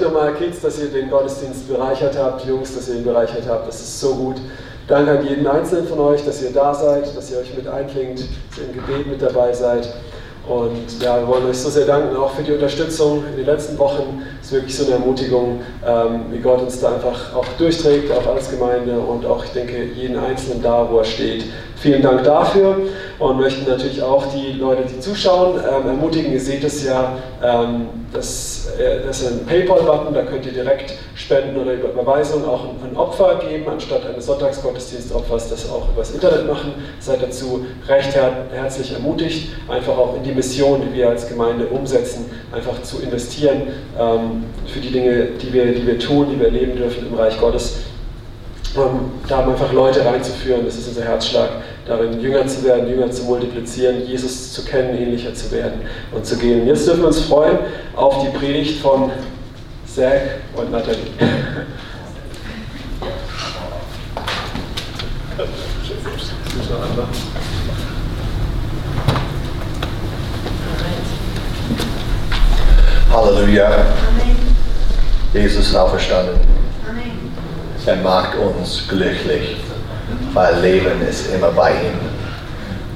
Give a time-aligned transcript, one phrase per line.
[0.00, 3.68] nochmal, Kids, dass ihr den Gottesdienst bereichert habt, Jungs, dass ihr ihn bereichert habt.
[3.68, 4.36] Das ist so gut.
[4.88, 8.20] Danke an jeden Einzelnen von euch, dass ihr da seid, dass ihr euch mit einklingt,
[8.20, 9.88] dass ihr im Gebet mit dabei seid.
[10.48, 13.78] Und ja, wir wollen euch so sehr danken, auch für die Unterstützung in den letzten
[13.78, 14.22] Wochen.
[14.50, 18.50] Ist wirklich so eine Ermutigung, ähm, wie Gott uns da einfach auch durchträgt, auch als
[18.50, 21.44] Gemeinde und auch, ich denke, jeden Einzelnen da, wo er steht.
[21.76, 22.76] Vielen Dank dafür
[23.20, 26.32] und möchten natürlich auch die Leute, die zuschauen, ähm, ermutigen.
[26.32, 30.94] Ihr seht es ja, ähm, das, äh, das ist ein PayPal-Button, da könnt ihr direkt
[31.14, 36.74] Spenden oder Überweisungen auch ein, Opfer geben, anstatt eines Sonntagsgottesdienstopfers, das auch übers Internet machen.
[36.98, 41.66] Seid dazu recht her herzlich ermutigt, einfach auch in die Mission, die wir als Gemeinde
[41.66, 46.46] umsetzen, einfach zu investieren ähm, für die Dinge, die wir, die wir tun, die wir
[46.46, 47.76] erleben dürfen im Reich Gottes.
[48.76, 51.50] Um da einfach Leute reinzuführen, das ist unser Herzschlag,
[51.86, 55.80] darin Jünger zu werden, Jünger zu multiplizieren, Jesus zu kennen, ähnlicher zu werden
[56.12, 56.66] und zu gehen.
[56.68, 57.58] Jetzt dürfen wir uns freuen
[57.96, 59.10] auf die Predigt von
[59.86, 60.20] Zach
[60.54, 60.98] und Nathalie.
[73.12, 74.09] Halleluja.
[75.32, 76.40] Jesus ist auferstanden.
[77.86, 79.58] Er macht uns glücklich,
[80.34, 81.98] weil Leben ist immer bei ihm.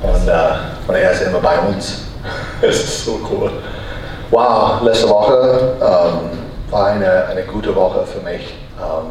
[0.03, 2.01] Und, äh, und er ist immer bei uns.
[2.63, 3.53] Es ist so cool.
[4.31, 6.39] Wow, letzte Woche ähm,
[6.71, 8.55] war eine, eine gute Woche für mich.
[8.79, 9.11] Ähm,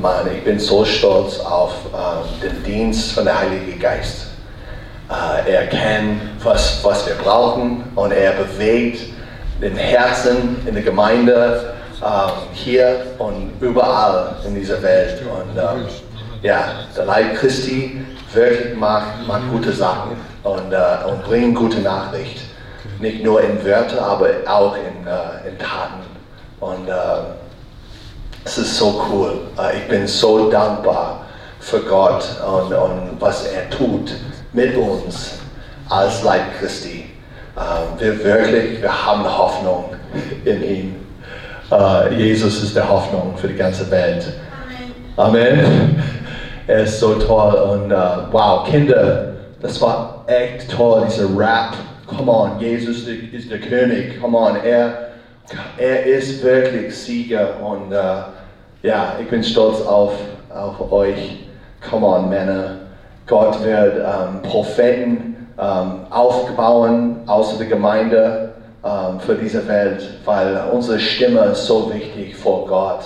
[0.00, 4.26] Mann, ich bin so stolz auf ähm, den Dienst von der Heilige Geist.
[5.08, 9.12] Äh, er kennt, was, was wir brauchen und er bewegt
[9.60, 15.22] den Herzen in der Gemeinde ähm, hier und überall in dieser Welt.
[15.22, 15.86] Und ähm,
[16.42, 16.64] ja,
[16.96, 20.12] der Leib Christi wirklich macht, macht gute Sachen
[20.42, 22.40] und, äh, und bringt gute Nachricht.
[23.00, 26.02] Nicht nur in Wörter, aber auch in, äh, in Taten.
[26.60, 26.92] Und äh,
[28.44, 29.38] es ist so cool.
[29.58, 31.26] Äh, ich bin so dankbar
[31.60, 34.12] für Gott und, und was er tut
[34.52, 35.38] mit uns
[35.88, 37.10] als Leib Christi.
[37.56, 39.94] Äh, wir wirklich, wir haben Hoffnung
[40.44, 40.99] in ihm.
[41.70, 44.26] Uh, Jesus ist der Hoffnung für die ganze Welt.
[45.16, 45.60] Amen.
[45.60, 46.02] Amen.
[46.66, 51.74] Er ist so toll und uh, wow, Kinder, das war echt toll, dieser Rap.
[52.06, 54.20] Come on, Jesus ist der König.
[54.20, 55.10] Come on, er,
[55.78, 58.24] er ist wirklich Sieger und uh,
[58.82, 60.12] ja, ich bin stolz auf,
[60.48, 61.44] auf euch.
[61.88, 62.76] Come on, Männer.
[63.26, 68.49] Gott wird um, Propheten um, aufbauen außer der Gemeinde ähm,
[68.82, 73.04] für diese Welt, weil unsere Stimme ist so wichtig vor Gott.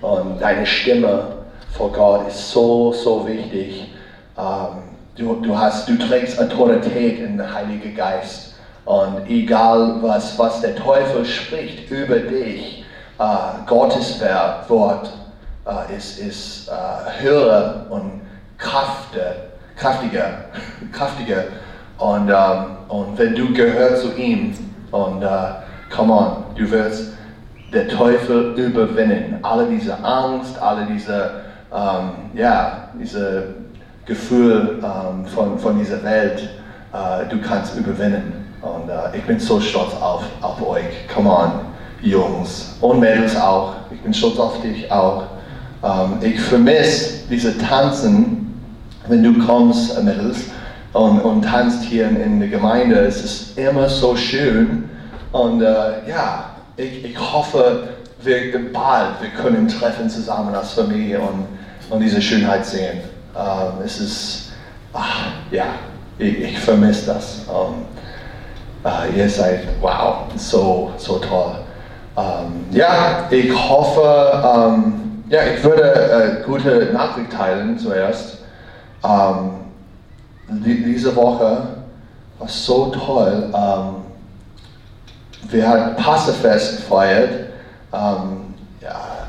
[0.00, 1.28] Und deine Stimme
[1.72, 3.90] vor Gott ist so, so wichtig.
[4.36, 4.82] Ähm,
[5.16, 8.54] du, du, hast, du trägst Autorität in den Heiligen Geist.
[8.84, 12.84] Und egal, was, was der Teufel spricht über dich,
[13.18, 13.24] äh,
[13.66, 14.20] Gottes
[14.68, 15.10] Wort
[15.66, 18.20] äh, ist, ist äh, höher und
[18.58, 19.36] kraftiger.
[19.76, 20.44] kraftiger,
[20.92, 21.44] kraftiger.
[21.98, 25.56] Und, ähm, und wenn du gehörst zu ihm, und uh,
[25.90, 27.14] come on, du wirst
[27.72, 29.38] der Teufel überwinden.
[29.42, 31.42] Alle diese Angst, alle diese,
[31.74, 33.54] ähm, ja, diese
[34.06, 36.48] Gefühl ähm, von, von dieser Welt,
[36.92, 38.46] äh, du kannst überwinden.
[38.62, 41.08] Und äh, ich bin so stolz auf, auf euch.
[41.12, 41.50] Come on,
[42.00, 43.74] Jungs und Mädels auch.
[43.90, 45.24] Ich bin stolz auf dich auch.
[45.82, 48.62] Ähm, ich vermisse diese Tanzen,
[49.08, 50.44] wenn du kommst, Mädels
[50.94, 52.96] und, und tanzt hier in, der Gemeinde.
[53.00, 54.88] Es ist immer so schön.
[55.32, 57.88] Und äh, ja, ich, ich hoffe,
[58.22, 61.46] wir bald wir können treffen zusammen als Familie und,
[61.90, 63.00] und diese Schönheit sehen.
[63.36, 64.52] Ähm, es ist,
[64.92, 65.66] ach, ja,
[66.18, 67.42] ich, ich vermisse das.
[67.48, 67.84] Ähm,
[68.84, 71.56] äh, ihr seid, wow, so, so toll.
[72.16, 78.38] Ähm, ja, ich hoffe, ähm, ja, ich würde äh, gute Nachricht teilen zuerst.
[80.48, 81.68] Diese Woche
[82.38, 83.52] war so toll.
[83.54, 83.94] Ähm,
[85.50, 87.48] wir haben Passefest gefeiert
[87.92, 88.54] ähm,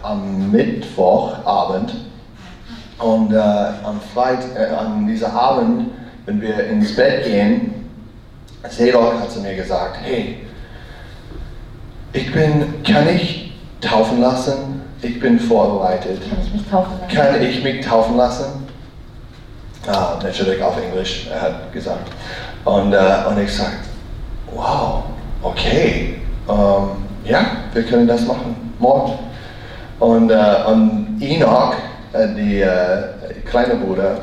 [0.04, 1.94] am Mittwochabend.
[2.98, 5.92] Und äh, am Freitag, äh, an diesem Abend,
[6.26, 7.74] wenn wir ins Bett gehen,
[8.70, 10.40] Sedok hat zu mir gesagt, hey,
[12.14, 14.82] ich bin, kann ich taufen lassen?
[15.02, 16.22] Ich bin vorbereitet.
[16.30, 17.16] Kann ich mich taufen lassen?
[17.16, 18.65] Kann ich mich taufen lassen?
[19.88, 22.10] Ah, natürlich auf Englisch, er hat gesagt.
[22.64, 23.78] Und, äh, und ich sagte,
[24.52, 25.04] wow,
[25.44, 26.90] okay, ähm,
[27.24, 29.20] ja, wir können das machen, morgen.
[30.00, 31.76] Und, äh, und Enoch,
[32.14, 33.04] äh, äh,
[33.46, 34.18] kleine Bruder,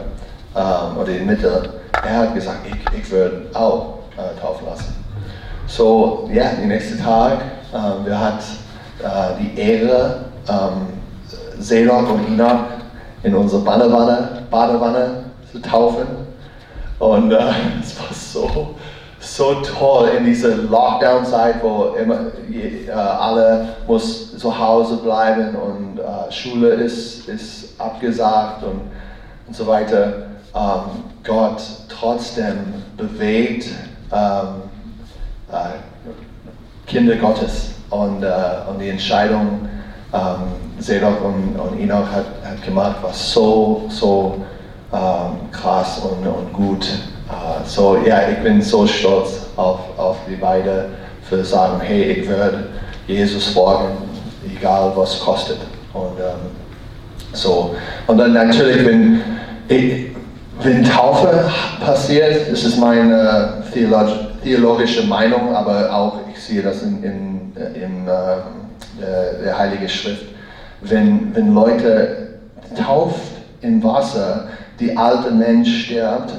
[0.56, 1.74] ähm, oder die Mitte,
[2.04, 3.98] er hat gesagt, ich, ich würde auch
[4.40, 5.04] taufen lassen.
[5.68, 7.38] So, ja, den nächsten Tag,
[7.72, 8.42] äh, wir hatten
[9.40, 10.86] die Ehre, ähm,
[11.58, 12.60] Sedok und Enoch
[13.24, 16.06] in unsere Badewanne, Badewanne zu taufen.
[16.98, 17.36] Und äh,
[17.82, 18.74] es war so,
[19.20, 22.20] so toll in dieser Lockdown-Zeit, wo immer
[22.50, 28.80] äh, alle muss zu Hause bleiben und äh, Schule ist, ist abgesagt und,
[29.46, 30.26] und so weiter.
[30.54, 32.58] Ähm, Gott trotzdem
[32.96, 33.68] bewegt
[34.12, 34.62] ähm,
[35.50, 38.28] äh, Kinder Gottes und, äh,
[38.68, 39.68] und die Entscheidung
[40.12, 44.44] ähm, Sedok und, und Enoch hat, hat gemacht, war so, so
[45.50, 46.84] krass und, und gut.
[47.28, 50.84] Äh, so, ja, ich bin so stolz auf, auf die beiden
[51.28, 52.68] für sagen, hey, ich werde
[53.06, 53.96] Jesus folgen,
[54.44, 55.58] egal was kostet.
[55.94, 56.50] Und ähm,
[57.32, 57.74] so,
[58.06, 59.22] und dann natürlich, wenn,
[60.62, 61.50] wenn Taufe
[61.80, 63.62] passiert, das ist meine
[64.42, 70.26] theologische Meinung, aber auch ich sehe das in, in, in äh, der, der Heilige Schrift,
[70.82, 72.28] wenn, wenn Leute
[72.76, 73.20] tauft
[73.62, 74.48] im Wasser,
[74.80, 76.32] die alte Mensch stirbt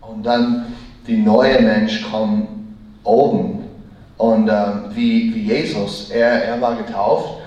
[0.00, 0.66] und dann
[1.06, 2.48] die neue Mensch kommt
[3.04, 3.64] oben.
[4.18, 7.40] Und ähm, wie, wie Jesus, er, er war getauft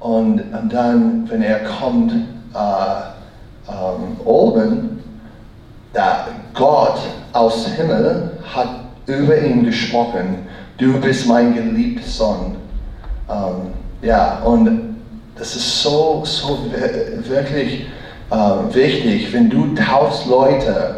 [0.00, 5.02] und, und dann, wenn er kommt äh, ähm, oben,
[5.92, 6.98] da Gott
[7.32, 8.68] aus Himmel hat
[9.06, 10.46] über ihn gesprochen,
[10.76, 12.56] du bist mein geliebter Sohn.
[13.30, 13.72] Ähm,
[14.02, 14.96] ja, und
[15.36, 16.58] das ist so, so
[17.28, 17.86] wirklich
[18.30, 20.96] äh, wichtig, wenn du taufst Leute,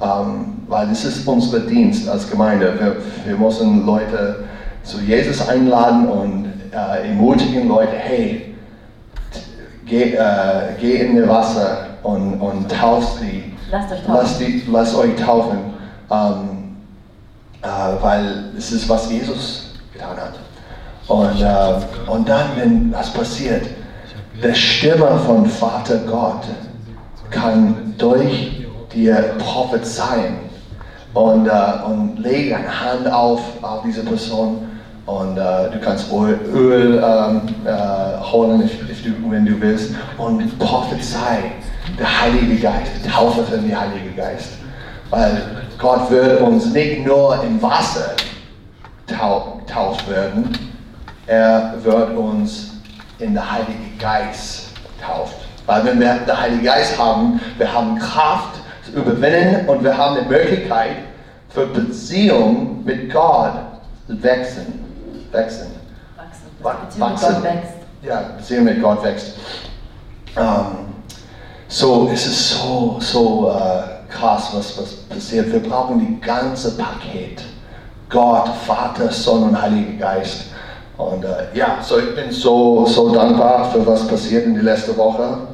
[0.00, 2.74] ähm, weil das ist unser Dienst als Gemeinde.
[2.78, 2.96] Wir,
[3.26, 4.44] wir müssen Leute
[4.82, 8.54] zu Jesus einladen und äh, ermutigen Leute, hey,
[9.86, 13.52] geh, äh, geh in das Wasser und, und tauf sie.
[13.70, 14.14] Lasst euch taufen.
[14.14, 15.58] Lasst, die, lasst euch taufen.
[16.10, 16.76] Ähm,
[17.62, 20.34] äh, weil es ist, was Jesus getan hat.
[21.08, 23.66] Und, äh, und dann, wenn das passiert,
[24.42, 26.44] der Stimme von Vater Gott
[27.30, 30.36] kann durch dir prophezeien
[31.14, 31.50] und, äh,
[31.86, 34.68] und lege eine Hand auf, auf diese Person
[35.06, 39.94] und äh, du kannst Öl, Öl ähm, äh, holen, if, if du, wenn du willst,
[40.18, 41.52] und prophezei
[41.98, 44.52] der Heilige Geist, taufe für den Heiligen Geist.
[45.10, 45.42] Weil
[45.78, 48.14] Gott wird uns nicht nur im Wasser
[49.08, 50.56] tauft werden,
[51.26, 52.74] er wird uns
[53.18, 54.68] in den Heiligen Geist
[55.04, 55.39] tauft.
[55.70, 60.16] Weil wenn wir den Heiligen Geist haben, wir haben Kraft zu überwinden und wir haben
[60.20, 60.96] die Möglichkeit
[61.48, 63.52] für Beziehung mit Gott
[64.08, 64.82] zu wachsen.
[65.30, 65.66] Wachsen.
[66.60, 67.00] Wachsen.
[67.00, 67.74] Beziehung wächst.
[68.02, 69.36] Ja, Beziehung mit Gott wächst.
[70.34, 70.86] Um,
[71.68, 75.52] so es ist so, so uh, krass, was, was passiert.
[75.52, 77.42] Wir brauchen die ganze Paket.
[78.08, 80.46] Gott, Vater, Sohn und Heiliger Geist.
[80.96, 84.96] Und äh, ja, so ich bin so, so dankbar für was passiert in die letzte
[84.96, 85.49] Woche.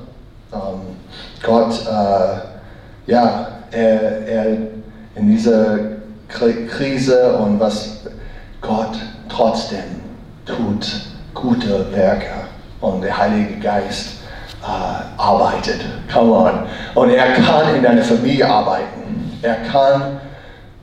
[0.53, 0.97] Ähm,
[1.43, 4.47] Gott, äh, ja, er, er
[5.15, 5.79] in dieser
[6.29, 8.01] Krise und was
[8.61, 8.99] Gott
[9.29, 10.01] trotzdem
[10.45, 11.03] tut,
[11.35, 12.47] gute Werke
[12.81, 14.19] und der Heilige Geist
[14.63, 15.85] äh, arbeitet.
[16.13, 16.53] Come on.
[16.95, 19.39] Und er kann in deiner Familie arbeiten.
[19.43, 20.21] Er kann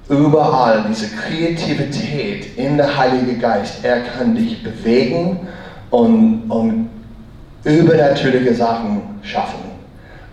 [0.09, 3.83] überall diese Kreativität in der Heilige Geist.
[3.83, 5.47] Er kann dich bewegen
[5.89, 6.89] und, und
[7.63, 9.59] übernatürliche Sachen schaffen.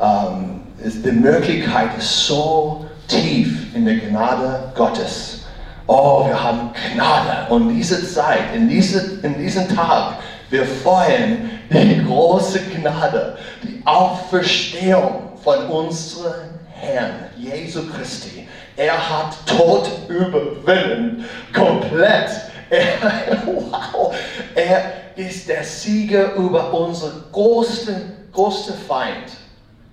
[0.00, 5.44] Ähm, ist, die Möglichkeit ist so tief in der Gnade Gottes.
[5.86, 7.52] Oh, wir haben Gnade.
[7.52, 10.14] Und diese Zeit, in, diese, in diesem Tag,
[10.48, 18.48] wir feiern die große Gnade, die Auferstehung von unserem Herrn, Jesu Christi.
[18.76, 22.30] Er hat Tod überwinden, komplett.
[22.70, 24.14] Er, wow,
[24.54, 29.32] er ist der Sieger über unseren größten, größten Feind.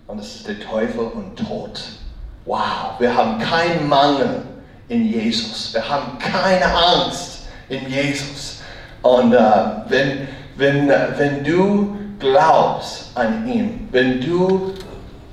[0.08, 1.82] Und das ist der Teufel und Tod.
[2.46, 4.44] Wow, wir haben keinen Mangel
[4.88, 5.74] in Jesus.
[5.74, 8.62] Wir haben keine Angst in Jesus.
[9.02, 9.40] Und äh,
[9.90, 14.74] wenn, wenn, äh, wenn du glaubst an ihn, wenn du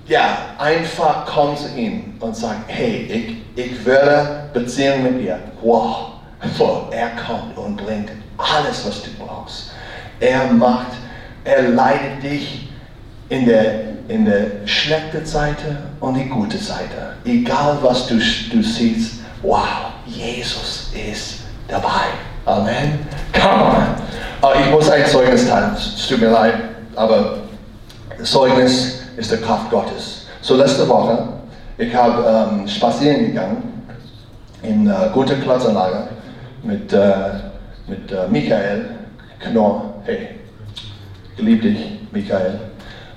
[0.06, 5.38] ja, einfach kommst zu ihm und sagst, hey, ich, ich werde Beziehung mit dir.
[5.62, 6.13] Wow,
[6.90, 9.70] er kommt und bringt alles, was du brauchst.
[10.20, 10.92] Er macht,
[11.44, 12.68] er leitet dich
[13.28, 13.74] in der,
[14.08, 17.16] in der schlechten Seite und die gute Seite.
[17.24, 22.12] Egal was du, du siehst, wow, Jesus ist dabei.
[22.46, 22.98] Amen.
[23.32, 23.86] Come on.
[24.42, 25.72] Uh, ich muss ein Zeugnis teilen.
[25.74, 26.54] Es tut mir leid,
[26.94, 27.38] aber
[28.22, 30.26] Zeugnis ist die Kraft Gottes.
[30.42, 31.28] So letzte Woche,
[31.78, 33.62] ich habe ähm, spazieren gegangen
[34.62, 36.08] in äh, guter Klotzanlage
[36.64, 37.08] mit, äh,
[37.86, 38.90] mit äh, Michael
[39.40, 39.94] Knorr.
[40.04, 40.40] Hey,
[41.36, 42.58] gelieb dich, Michael.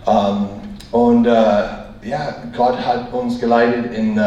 [0.06, 0.48] Ähm,
[0.92, 4.24] und äh, ja, Gott hat uns geleitet in, äh,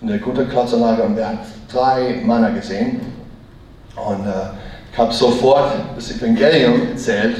[0.00, 1.38] in der guten Klotzanlage und wir haben
[1.72, 3.00] drei Männer gesehen.
[3.96, 4.50] Und äh,
[4.92, 7.36] ich habe sofort das Evangelium erzählt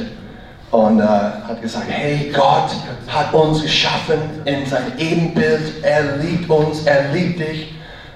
[0.70, 2.70] und äh, hat gesagt, hey, Gott
[3.08, 7.74] hat uns geschaffen in sein Ebenbild, er liebt uns, er liebt dich.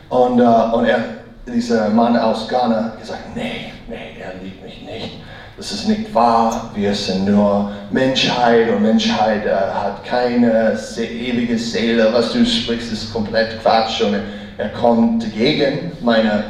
[0.09, 5.21] Und, äh, und er, dieser Mann aus Ghana, gesagt, nee, nee, er liebt mich nicht.
[5.57, 6.71] Das ist nicht wahr.
[6.75, 12.11] Wir sind nur Menschheit und Menschheit äh, hat keine ewige Seele.
[12.13, 14.01] Was du sprichst, ist komplett Quatsch.
[14.01, 14.17] Und
[14.57, 16.45] er kommt gegen meine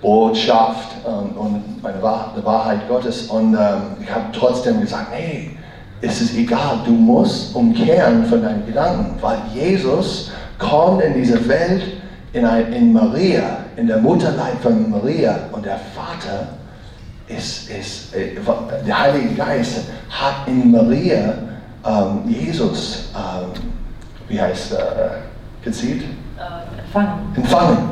[0.00, 3.26] Botschaft ähm, und meine Wahr die Wahrheit Gottes.
[3.26, 5.50] Und ähm, ich habe trotzdem gesagt, nee,
[6.00, 11.82] es ist egal, du musst umkehren von deinen Gedanken, weil Jesus kommt in diese Welt
[12.32, 16.48] in, ein, in Maria, in der Mutterleib von Maria und der Vater
[17.26, 18.36] ist, ist äh,
[18.86, 19.80] der Heilige Geist
[20.10, 21.34] hat in Maria
[21.86, 23.50] ähm, Jesus, ähm,
[24.28, 26.02] wie heißt er, äh, gezielt?
[26.02, 27.34] Äh, empfangen.
[27.36, 27.90] Empfangen.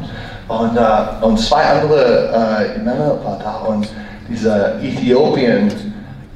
[0.49, 3.89] Und, äh, und zwei andere äh, Männer waren da und
[4.29, 5.73] dieser Äthiopien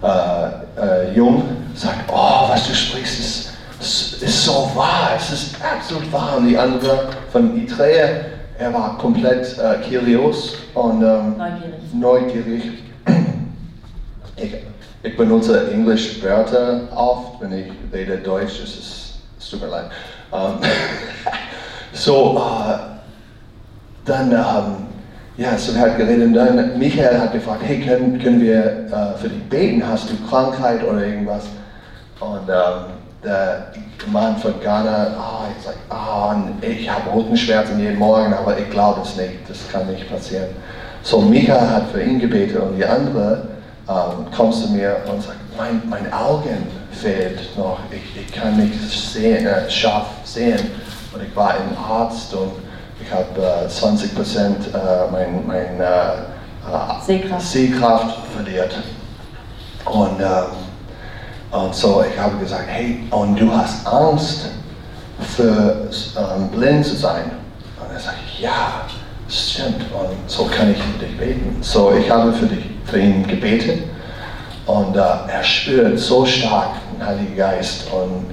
[0.02, 1.42] äh, Jung
[1.74, 3.39] sagt, oh, was du sprichst, ist
[4.22, 6.36] ist so wahr, es ist absolut wahr.
[6.36, 8.20] Und die andere von Itrea,
[8.58, 11.94] er war komplett äh, kurios und ähm, neugierig.
[11.94, 12.62] neugierig.
[14.36, 14.54] Ich,
[15.02, 19.90] ich benutze Englisch Wörter oft, wenn ich rede Deutsch, es, ist, es tut mir leid.
[20.32, 20.54] Ähm,
[21.92, 22.78] so, uh,
[24.04, 24.86] dann, ähm,
[25.36, 29.18] ja, so wir haben geredet und dann Michael hat gefragt, hey, können, können wir uh,
[29.18, 29.86] für dich beten?
[29.86, 31.44] Hast du Krankheit oder irgendwas?
[32.20, 33.66] Und ähm, der
[34.10, 39.02] Mann von Ghana, oh, ich sage, oh, ich habe Rückenschmerzen jeden Morgen, aber ich glaube
[39.02, 40.48] es nicht, das kann nicht passieren.
[41.02, 43.48] So, Michael hat für ihn gebetet und die andere
[43.88, 48.74] ähm, kommt zu mir und sagt, mein, mein Augen fehlt noch, ich, ich kann nicht
[48.80, 50.60] sehen, äh, scharf sehen.
[51.12, 52.52] Und ich war ein Arzt und
[53.00, 57.46] ich habe äh, 20 Prozent äh, mein, mein äh, äh, Sehkraft.
[57.46, 58.74] Sehkraft verliert.
[59.86, 60.69] Und ähm,
[61.50, 64.50] und so, ich habe gesagt, hey, und du hast Angst,
[65.36, 67.30] für ähm, blind zu sein?
[67.78, 68.86] Und er sagt, ja,
[69.28, 69.84] stimmt.
[69.92, 71.56] Und so kann ich für dich beten.
[71.60, 73.84] So, ich habe für, dich, für ihn gebetet.
[74.66, 77.86] Und äh, er spürt so stark den Heiligen Geist.
[77.92, 78.26] Und,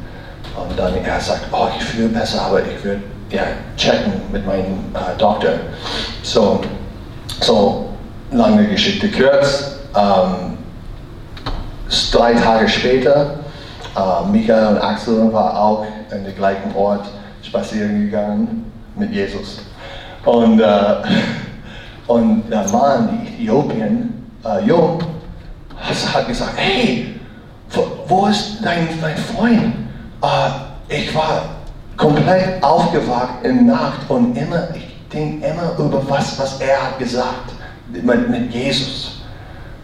[0.62, 3.44] und dann er sagt, oh, ich fühle besser, aber ich würde ja,
[3.76, 5.54] checken mit meinem äh, Doktor.
[6.24, 6.62] So,
[7.42, 7.90] so
[8.32, 9.80] lange Geschichte kurz.
[9.96, 10.57] Ähm,
[12.12, 13.40] drei Tage später,
[13.96, 17.08] äh, Michael und Axel waren auch an den gleichen Ort
[17.42, 19.60] spazieren gegangen mit Jesus.
[20.26, 20.96] Und, äh,
[22.08, 25.00] und der Mann, die Äthiopien, äh, Jung,
[26.14, 27.20] hat gesagt, hey,
[27.70, 29.74] wo, wo ist dein, dein Freund?
[30.22, 31.44] Äh, ich war
[31.96, 37.52] komplett aufgewacht in Nacht und immer, ich denke immer über was, was er hat gesagt
[37.90, 39.22] mit, mit Jesus.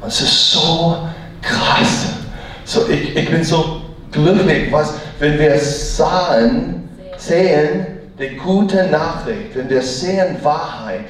[0.02, 0.98] Und es ist so
[1.44, 2.08] krass.
[2.66, 3.82] So, ich, ich bin so
[4.12, 7.88] glücklich, was, wenn wir sahen, sehen,
[8.20, 11.06] die gute Nachricht, wenn wir sehen Wahrheit,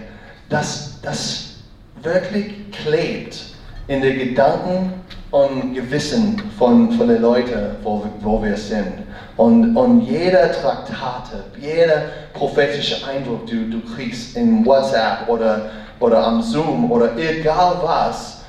[0.49, 1.55] dass das
[2.01, 3.39] wirklich klebt
[3.87, 4.93] in den Gedanken
[5.31, 9.03] und Gewissen von, von den Leuten, wo, wo wir sind.
[9.35, 16.41] Und, und jeder Traktate, jeder prophetische Eindruck, du, du kriegst in WhatsApp oder, oder am
[16.41, 18.43] Zoom oder egal was,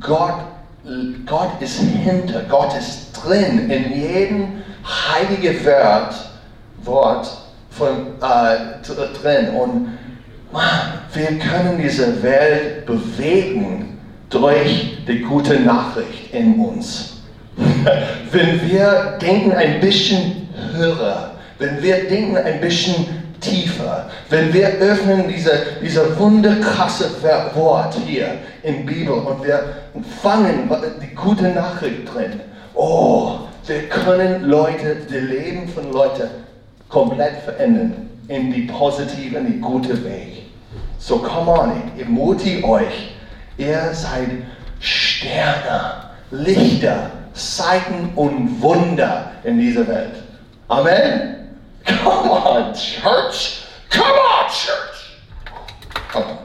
[0.00, 0.34] Gott
[1.26, 6.14] Gott ist hinter, Gott ist drin in jedem heiligen Wort,
[6.84, 7.28] Wort
[7.70, 7.88] von,
[8.22, 8.82] äh,
[9.22, 9.50] drin.
[9.50, 9.98] Und
[10.50, 10.62] man,
[11.12, 13.98] wir können diese Welt bewegen
[14.30, 17.22] durch die gute Nachricht in uns.
[18.32, 24.10] wenn wir denken ein bisschen höher, wenn wir denken ein bisschen tiefer.
[24.30, 25.50] Wenn wir öffnen diese,
[25.82, 27.10] diese wunderkrasse
[27.54, 29.60] Wort hier in Bibel und wir
[30.22, 30.70] fangen
[31.02, 32.40] die gute Nachricht drin.
[32.74, 36.28] Oh, wir können Leute, das Leben von Leuten
[36.88, 40.44] komplett verändern in die positive, in die gute Weg.
[40.98, 43.14] So come on, ich ermutige euch.
[43.56, 44.28] Ihr seid
[44.80, 50.22] Sterne, Lichter, Zeichen und Wunder in dieser Welt.
[50.68, 51.37] Amen.
[51.88, 53.64] Come on, church.
[53.90, 55.18] Come on, church.
[56.12, 56.38] Come on.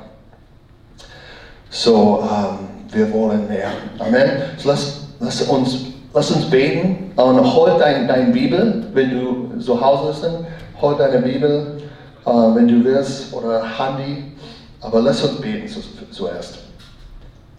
[1.69, 3.71] So, um, wir wollen mehr.
[3.99, 4.43] Amen.
[4.57, 9.79] So lass, lass, uns, lass uns beten und hol dein, dein Bibel, wenn du zu
[9.79, 10.33] Hause bist,
[10.81, 11.83] hol deine Bibel
[12.25, 14.31] uh, wenn du willst, oder Handy.
[14.81, 15.67] Aber lass uns beten
[16.11, 16.59] zuerst.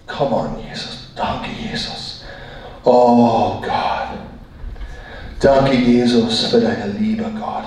[0.07, 1.09] Come on, Jesus.
[1.17, 2.23] Danke, Jesus.
[2.85, 4.34] Oh Gott.
[5.45, 7.65] Danke, Jesus, für deine Liebe, Gott.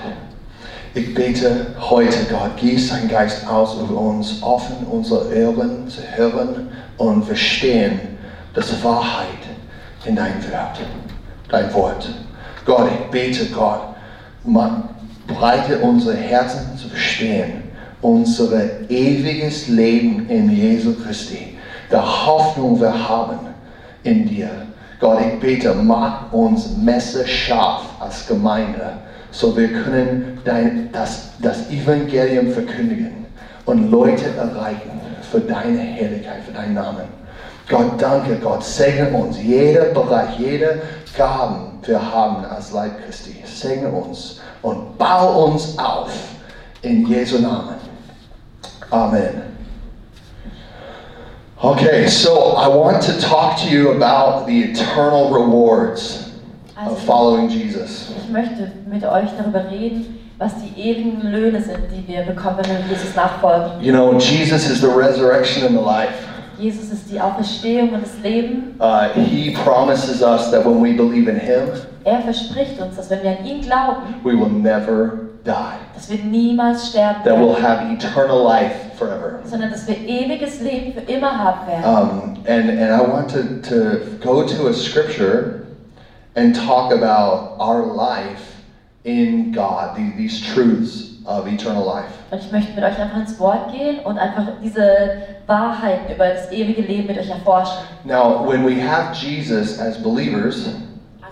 [0.94, 6.72] Ich bete heute, Gott, gieß dein Geist aus über uns, offen unsere Ohren zu hören
[6.96, 8.00] und verstehen,
[8.52, 9.28] dass Wahrheit
[10.04, 10.80] in dein Wort,
[11.50, 12.08] dein Wort.
[12.64, 13.94] Gott, ich bete, Gott,
[15.28, 17.62] breite unsere Herzen zu verstehen,
[18.02, 21.56] unser ewiges Leben in Jesu Christi,
[21.92, 23.38] der Hoffnung wir haben
[24.02, 24.67] in dir.
[25.00, 28.98] Gott, ich bete, mach uns messerscharf als Gemeinde
[29.30, 33.26] so wir können dein, das, das Evangelium verkündigen
[33.66, 35.00] und Leute erreichen
[35.30, 37.18] für deine Herrlichkeit, für deinen Namen.
[37.68, 40.80] Gott, danke, Gott, segne uns, jeder Bereich, jede
[41.16, 43.42] Gaben wir haben als Leib Christi.
[43.44, 46.10] Segne uns und bau uns auf
[46.82, 47.76] in Jesu Namen.
[48.90, 49.47] Amen.
[51.60, 56.30] Okay, so I want to talk to you about the eternal rewards
[56.76, 58.12] of following Jesus.
[58.16, 62.88] Ich möchte mit euch darüber reden, was die ewigen Löhne sind, die wir bekommen, wenn
[62.88, 63.82] wir Jesus nachfolgen.
[63.82, 66.14] You know, Jesus is the resurrection and the life.
[66.60, 68.76] Jesus ist die Auferstehung und das Leben.
[68.78, 71.70] Uh, he promises us that when we believe in Him,
[72.04, 75.78] er verspricht uns, dass wenn wir an ihn glauben, we will never die.
[75.94, 79.40] Dass wir niemals sterben that we'll have eternal life forever.
[79.44, 81.84] Sondern dass wir ewiges Leben für immer haben werden.
[81.84, 85.66] Um, and and I want to to go to a scripture
[86.36, 88.58] and talk about our life
[89.04, 92.12] in God, these, these truths of eternal life.
[92.30, 96.50] Und ich möchte mit euch einfach ins Wort gehen und einfach diese Wahrheiten über das
[96.52, 97.84] ewige Leben mit euch erforschen.
[98.04, 100.68] Now, when we have Jesus as believers,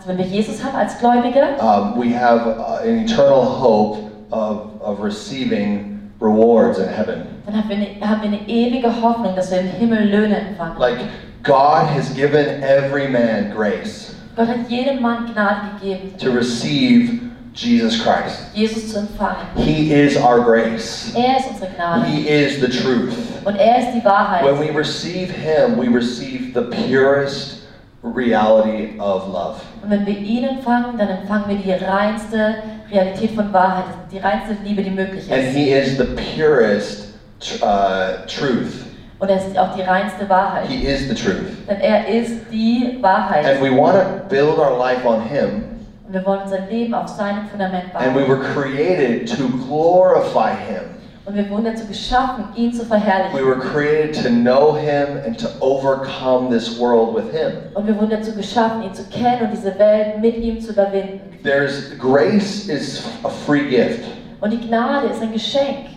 [0.06, 3.98] wenn wir Jesus haben als Gläubige, um, we have uh, an eternal hope
[4.30, 7.26] of, of receiving rewards in heaven.
[7.46, 10.78] Dann haben wir, eine, haben wir eine ewige Hoffnung, dass wir im Himmel Löhne empfangen.
[10.78, 10.98] Like
[11.42, 14.14] God has given every man grace.
[14.36, 16.16] Gott hat jedem Mann Gnade gegeben.
[16.18, 17.20] To receive
[17.54, 18.54] Jesus Christ.
[18.54, 19.46] Jesus zu empfangen.
[19.56, 21.12] He is our grace.
[21.14, 22.06] Er ist unsere Gnade.
[22.06, 23.14] He is the truth.
[23.44, 24.44] Und er ist die Wahrheit.
[24.44, 27.62] When we receive him, we receive the purest
[28.02, 29.60] reality of love.
[29.86, 32.56] Und wenn wir ihn empfangen, dann empfangen wir die reinste
[32.90, 35.32] Realität von Wahrheit, die reinste Liebe, die möglich ist.
[35.32, 37.14] And he is the purest
[37.62, 38.84] uh, truth.
[39.20, 40.66] Und er ist auch die reinste Wahrheit.
[40.66, 41.52] He is the truth.
[41.68, 43.46] Denn er ist die Wahrheit.
[43.46, 45.62] And we want to build our life on him.
[46.08, 48.06] Und wir wollen unser Leben auf seinem Fundament bauen.
[48.06, 50.95] And we were created to glorify him.
[51.26, 53.36] Und wir wurden dazu geschaffen, ihn zu verherrlichen.
[53.36, 57.52] We were created to know him and to overcome this world with him.
[57.74, 61.20] Und wir wurden dazu geschaffen, ihn zu kennen und diese Welt mit ihm zu überwinden.
[61.42, 64.04] There's grace is a free gift.
[64.40, 65.88] Und die Gnade ist ein Geschenk.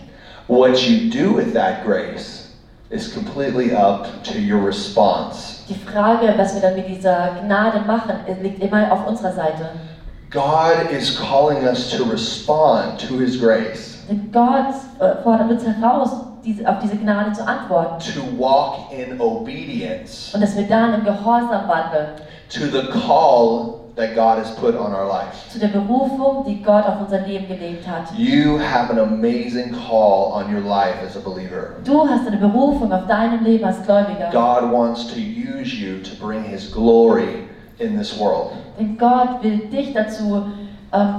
[0.48, 2.48] What you do with that grace
[2.90, 5.62] is completely up to your response.
[5.68, 9.70] Die Frage, was wir dann mit dieser Gnade machen, liegt immer auf unserer Seite.
[10.30, 13.99] God is calling us to respond to his grace.
[14.10, 16.10] Denn Gott äh, fordert uns heraus,
[16.44, 18.02] diese, auf diese Gnade zu antworten.
[18.12, 20.34] To walk in obedience.
[20.34, 22.08] Und dass wir dann im Gehorsam wandeln.
[22.48, 25.48] To the call that God has put on our life.
[25.48, 28.12] Zu der Berufung, die Gott auf unser Leben gelegt hat.
[28.16, 31.76] You have an amazing call on your life as a believer.
[31.84, 34.30] Du hast eine Berufung auf deinem Leben als Gläubiger.
[34.32, 37.44] God wants to use you to bring his glory
[37.78, 38.50] in this world.
[38.76, 40.46] Denn Gott will dich dazu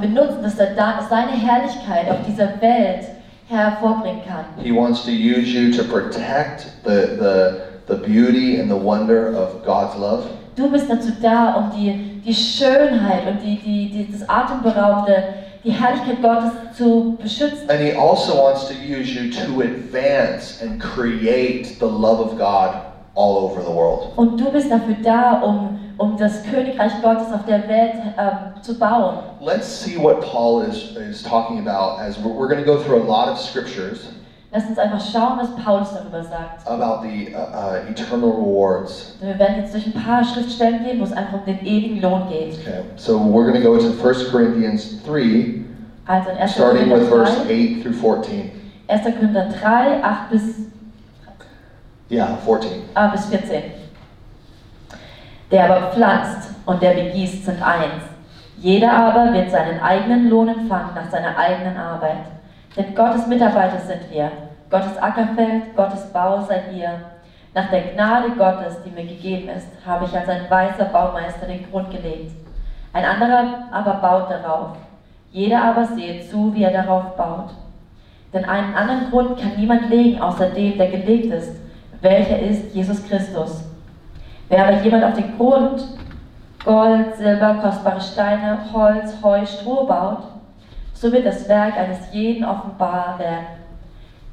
[0.02, 3.08] benutzen, dass er da, seine Herrlichkeit auf dieser Welt
[3.48, 4.46] hervorbringen kann.
[4.62, 9.64] He wants to use you to protect the the the beauty and the wonder of
[9.66, 10.24] God's love.
[10.56, 15.24] Du bist dazu da, um die, die Schönheit und die, die, die, das Atemberaubende,
[15.64, 17.70] die Herrlichkeit Gottes zu beschützen.
[17.70, 22.76] And he also wants to use you to advance and create the love of God
[23.16, 24.12] all over the world.
[24.18, 28.78] Und du bist dafür da, um, um das Königreich Gottes auf der Welt ähm, zu
[28.78, 29.20] bauen.
[29.40, 33.02] Let's see what Paul is, is talking about as we're, we're going to go through
[33.02, 34.10] a lot of scriptures.
[34.54, 36.68] Lass uns einfach schauen, was Paulus darüber sagt.
[36.68, 39.16] About the uh, uh, eternal rewards.
[39.22, 42.28] Wir werden jetzt durch ein paar Schriftstellen gehen, wo es einfach um den ewigen Lohn
[42.28, 42.60] geht.
[42.60, 45.64] Okay, so we're going to go to 1 Corinthians 3,
[46.06, 46.50] also in 1.
[46.50, 48.52] starting with verse 8 through 14.
[48.88, 49.04] 1.
[49.04, 50.42] Korinther 3, 8 bis
[52.10, 52.84] yeah, 14.
[52.94, 53.81] Ah, bis 14.
[55.52, 58.04] Der aber pflanzt und der begießt sind eins.
[58.58, 62.26] Jeder aber wird seinen eigenen Lohn empfangen nach seiner eigenen Arbeit.
[62.78, 64.32] Denn Gottes Mitarbeiter sind wir.
[64.70, 66.92] Gottes Ackerfeld, Gottes Bau seid ihr.
[67.54, 71.70] Nach der Gnade Gottes, die mir gegeben ist, habe ich als ein weißer Baumeister den
[71.70, 72.32] Grund gelegt.
[72.94, 74.78] Ein anderer aber baut darauf.
[75.32, 77.50] Jeder aber seht zu, wie er darauf baut.
[78.34, 81.56] Denn einen anderen Grund kann niemand legen, außer dem, der gelegt ist,
[82.00, 83.71] welcher ist Jesus Christus.
[84.52, 85.82] Wer aber jemand auf den Grund
[86.66, 90.24] Gold, Silber, kostbare Steine, Holz, Heu, Stroh baut,
[90.94, 93.46] so wird das Werk eines jeden offenbar werden.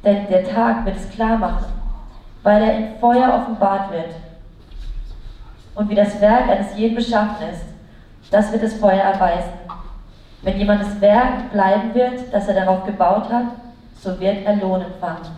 [0.02, 1.66] Denn der Tag wird es klar machen,
[2.42, 4.10] weil er in Feuer offenbart wird.
[5.76, 7.64] Und wie das Werk eines jeden beschaffen ist,
[8.32, 9.52] das wird das Feuer erweisen.
[10.42, 13.44] Wenn jemand das Werk bleiben wird, das er darauf gebaut hat,
[13.94, 15.30] so wird er Lohn empfangen.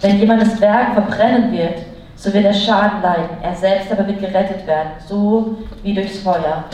[0.00, 1.82] Wenn jemand das Werk verbrennen wird,
[2.16, 3.36] so wird er Schaden leiden.
[3.42, 6.64] Er selbst aber wird gerettet werden, so wie durchs Feuer.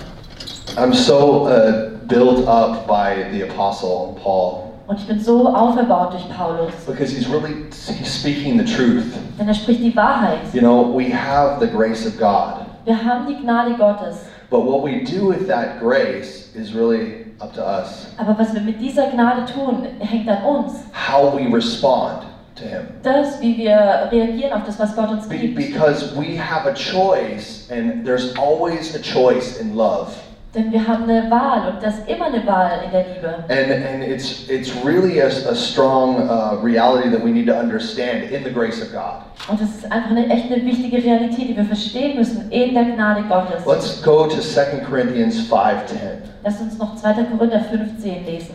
[0.76, 4.72] I'm so uh, built up by the apostle Paul.
[4.88, 6.72] Und ich bin so aufgebaut durch Paulus.
[6.86, 9.04] Because he's really he's speaking the truth.
[9.38, 10.40] Denn er spricht die Wahrheit.
[10.52, 12.66] You know, we have the grace of God.
[12.84, 14.24] Wir haben die Gnade Gottes.
[14.50, 18.08] But what we do with that grace is really up to us.
[18.18, 20.72] Aber was wir mit dieser Gnade tun, hängt an uns.
[20.92, 22.86] How we respond to him.
[23.02, 25.56] Das, wie wir reagieren auf das, was Gott uns Be- gibt.
[25.56, 30.12] because we have a choice and there's always a choice in love.
[30.54, 33.34] Denn wir haben eine Wahl und das ist immer eine Wahl in der Liebe.
[33.48, 38.30] And, and it's, it's really a, a strong uh, reality that we need to understand
[38.30, 39.22] in the grace of God.
[39.48, 42.84] Und das ist einfach eine echt eine wichtige Realität, die wir verstehen müssen in der
[42.84, 43.64] Gnade Gottes.
[43.66, 46.18] Let's go to 2 Corinthians 5.10.
[46.44, 47.14] Lass uns noch 2.
[47.36, 48.54] Korinther 15 lesen.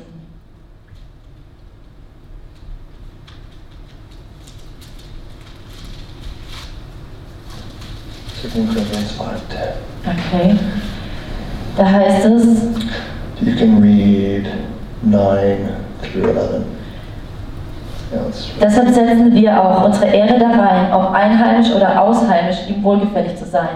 [8.42, 9.28] Second Corinthians 5.10.
[10.06, 10.56] Okay.
[11.76, 12.44] Da heißt es,
[13.42, 14.48] You can read
[15.04, 15.70] 9
[16.02, 16.66] through 11.
[18.12, 22.84] Yeah, let's deshalb setzen wir auch unsere Ehre da rein, ob einheimisch oder ausheimisch, ihm
[22.84, 23.68] wohlgefällig zu sein.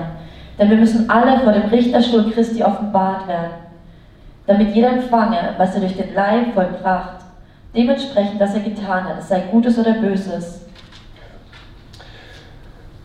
[0.58, 3.52] Denn wir müssen alle vor dem Richterstuhl Christi offenbart werden,
[4.48, 7.26] damit jeder empfange, was er durch den Leib vollbracht,
[7.76, 10.62] dementsprechend, was er getan hat, es sei Gutes oder Böses.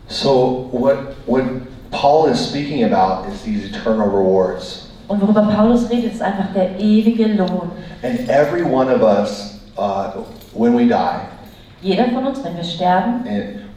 [0.09, 1.43] So what what
[1.91, 4.87] Paul is speaking about is these eternal rewards.
[5.07, 7.71] Und worüber Paulus redet, ist einfach der ewige Lohn.
[8.03, 11.21] And every one of us, uh, when we die,
[11.81, 13.23] Jeder von uns, wenn wir sterben,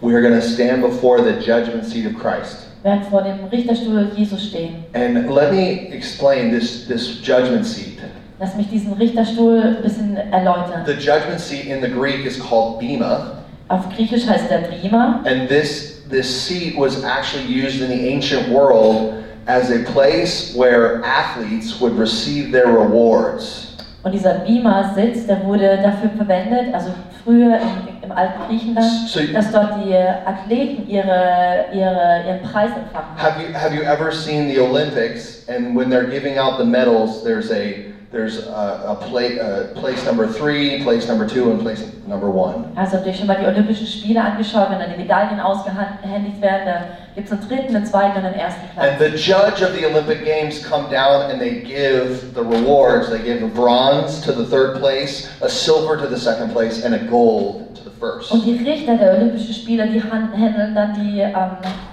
[0.01, 2.66] we are going to stand before the judgment seat of Christ.
[2.83, 4.85] werden vor dem Richterstuhl Jesus stehen.
[4.95, 7.99] And let me explain this this judgment seat.
[8.38, 10.85] Lass mich diesen Richterstuhl ein bisschen erläutern.
[10.87, 13.33] The judgment seat in the Greek is called bema,
[13.69, 18.49] Auf Griechisch heißt der Drima and this this seat was actually used in the ancient
[18.49, 19.14] world
[19.46, 23.66] as a place where athletes would receive their rewards.
[24.03, 26.88] und dieser Bima-Sitz, der wurde dafür verwendet, also
[27.23, 32.70] früher im, im alten Griechenland, So you- dass dort die Athleten ihre, ihre, ihren Preis
[32.70, 33.16] empfangen.
[33.18, 37.23] Have you have you ever seen the Olympics and when they're giving out the medals,
[37.23, 41.92] there's a there's a, a, plate, uh place number three, place number two, and place
[42.07, 42.77] number one.
[42.77, 46.66] Also habt ihr schon mal die Olympischen Spiele angeschaut, wenn dann die Medaillen ausgehändigt werden,
[46.66, 46.83] da
[47.14, 50.25] gibt es einen dritten, einen zweiten und einen ersten And the judge of the Olympic
[50.25, 53.11] Games come down and they give the rewards.
[53.11, 56.94] They give a bronze to the third place, a silver to the second place, and
[56.94, 58.33] a gold to the first.
[58.33, 61.35] Und die Richter der Olympischen Spiele, die händeln dann die, ähm,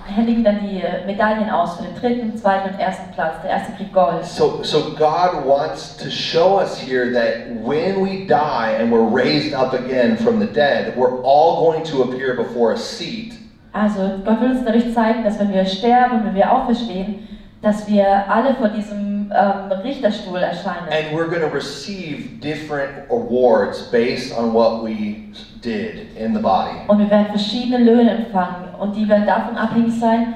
[0.06, 3.36] händigen dann die Medaillen aus für den dritten, zweiten und ersten Platz.
[3.44, 4.26] Der erste kriegt Gold.
[4.26, 9.54] So, so God wants to show us here that when we die and we're raised
[9.54, 13.34] up again from the dead, we're all going to appear before a seat
[13.78, 17.28] Also Gott will uns dadurch zeigen, dass wenn wir sterben und wenn wir auferstehen,
[17.62, 20.90] dass wir alle vor diesem ähm, Richterstuhl erscheinen.
[20.90, 26.78] And we're going to receive different awards based on what we did in the body.
[26.88, 30.36] Und wir werden verschiedene Löhne empfangen und die werden davon abhängig sein,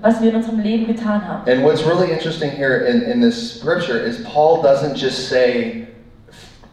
[0.00, 1.50] was wir in unserem Leben getan haben.
[1.50, 5.88] And what's really interesting here in, in this scripture is Paul doesn't just say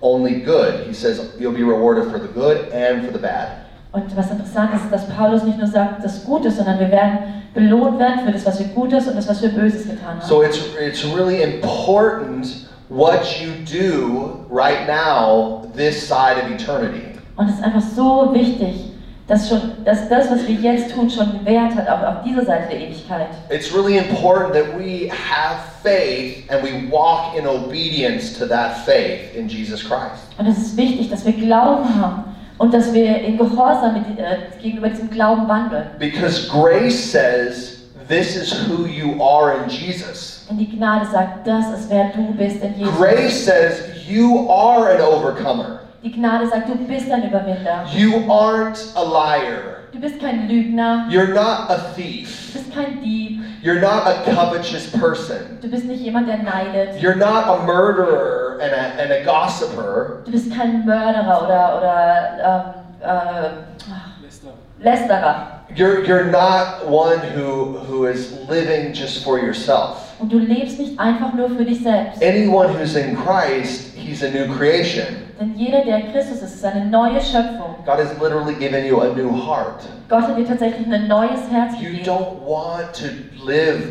[0.01, 0.85] only good.
[0.87, 3.64] He says you'll be rewarded for the good and for the bad.
[3.95, 7.19] Und was interessant ist, dass Paulus nicht nur sagt, das Gute ist, sondern wir werden
[7.53, 10.27] belohnt werden für das, was wir Gutes und das, was wir Böses getan haben.
[10.27, 17.03] So it's, it's really important what you do right now this side of eternity.
[17.38, 18.91] Und es ist einfach so wichtig,
[19.27, 22.67] dass, schon, dass das, was wir jetzt tun, schon Wert hat, auch auf dieser Seite
[22.71, 23.27] der Ewigkeit.
[23.49, 29.34] It's really important that we have faith and we walk in obedience to that faith
[29.34, 30.38] in Jesus Christ.
[30.38, 34.37] Und es ist wichtig, dass wir Glauben haben und dass wir in Gehorsam mit, äh,
[34.61, 35.87] gegenüber diesem Glauben wandeln.
[35.99, 40.45] Because grace says this is who you are in Jesus.
[40.49, 42.95] Denn die Gnade sagt, das ist wer du bist in Jesus.
[42.97, 45.79] Grace says you are an overcomer.
[46.05, 47.83] Die Gnade sagt, du bist ein Überwinder.
[47.91, 49.77] You aren't a liar.
[49.91, 51.07] Du bist kein Lügner.
[51.09, 52.53] You're not a Du thief.
[52.53, 53.41] bist kein Dieb.
[53.63, 55.57] You're not a covetous person.
[55.61, 57.01] Du bist nicht jemand, der neidet.
[57.01, 60.21] You're not a murderer and a, and a gossiper.
[60.25, 63.57] Du bist kein Mörderer oder, oder ähm,
[63.89, 65.61] äh, Lästerer.
[65.75, 70.13] You're, you're not one who, who is living just for yourself.
[70.19, 72.21] Und du lebst nicht einfach nur für dich selbst.
[72.21, 75.24] Anyone who's in Christ, he's a new creation.
[75.39, 77.76] Denn jeder, der Christus ist, ist eine neue Schöpfung.
[77.86, 79.82] God has literally given you a new heart.
[80.08, 82.06] Gott hat dir tatsächlich ein neues Herz You gegeben.
[82.06, 83.84] don't want to live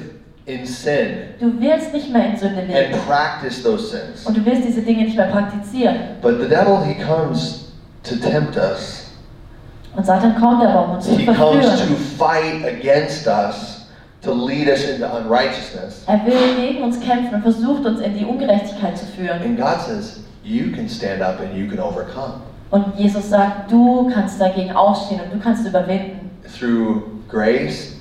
[0.47, 1.09] in sin
[1.41, 2.95] Du willst nicht mehr in Sünde and leben.
[3.07, 4.25] practice those sins.
[4.27, 5.97] Und du willst diese Dinge nicht mehr praktizieren.
[6.23, 7.73] But the devil, he comes
[8.05, 9.03] to tempt us.
[9.97, 11.97] Und Satan kommt aber, um uns zu He comes to verführen.
[12.19, 13.87] fight against us,
[14.23, 16.05] to lead us into unrighteousness.
[16.07, 19.41] Er will gegen uns kämpfen und versucht uns in die Ungerechtigkeit zu führen.
[19.43, 24.11] And God says, you can stand up and you can overcome Und Jesus sagt, du
[24.13, 26.31] kannst dagegen aufstehen und du kannst überwinden.
[26.59, 27.97] through grace,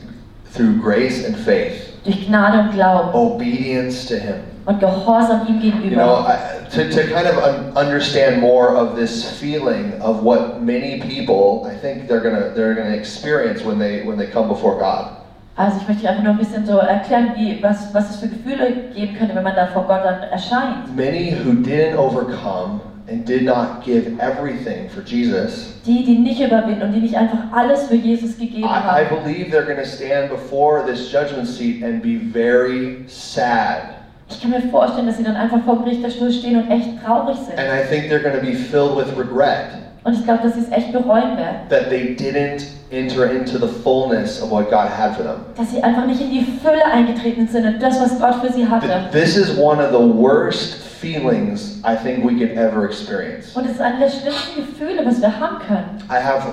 [0.53, 4.35] through grace and faith, Durch Gnade und Glauben obedience to Him.
[4.65, 5.89] und Gehorsam ihm gegenüber.
[5.89, 6.25] You know.
[6.25, 11.65] I, to, to kind of un- understand more of this feeling of what many people,
[11.69, 15.17] I think they're gonna they're gonna experience when they when they come before God.
[15.55, 18.71] Also ich möchte einfach nur ein bisschen so erklären, wie, was, was es für Gefühle
[18.95, 20.95] geben könnte, wenn man da vor Gott dann erscheint.
[20.95, 26.81] Many who didn't overcome and did not give everything for Jesus, Die, die nicht überwinden
[26.81, 29.23] und die nicht einfach alles für Jesus gegeben I, I haben.
[29.23, 33.81] believe they're going to stand before this judgment seat and be very sad.
[34.29, 37.35] Ich kann mir vorstellen, dass sie dann einfach vor dem Richterstuhl stehen und echt traurig
[37.37, 37.59] sind.
[37.59, 40.61] And I think they're going to be filled with regret Und ich glaube, dass sie
[40.61, 41.55] es echt bereuen werden.
[41.69, 45.37] that they didn't enter into the fullness of what God had for them.
[45.57, 48.67] Dass sie einfach nicht in die Fülle eingetreten sind und das, was Gott für sie
[48.67, 48.87] hatte.
[48.87, 53.55] Th- This is one of the worst feelings I think we could ever experience.
[53.55, 55.99] Und es ist eine der schlimmsten Gefühle, was wir haben können.
[56.09, 56.47] I have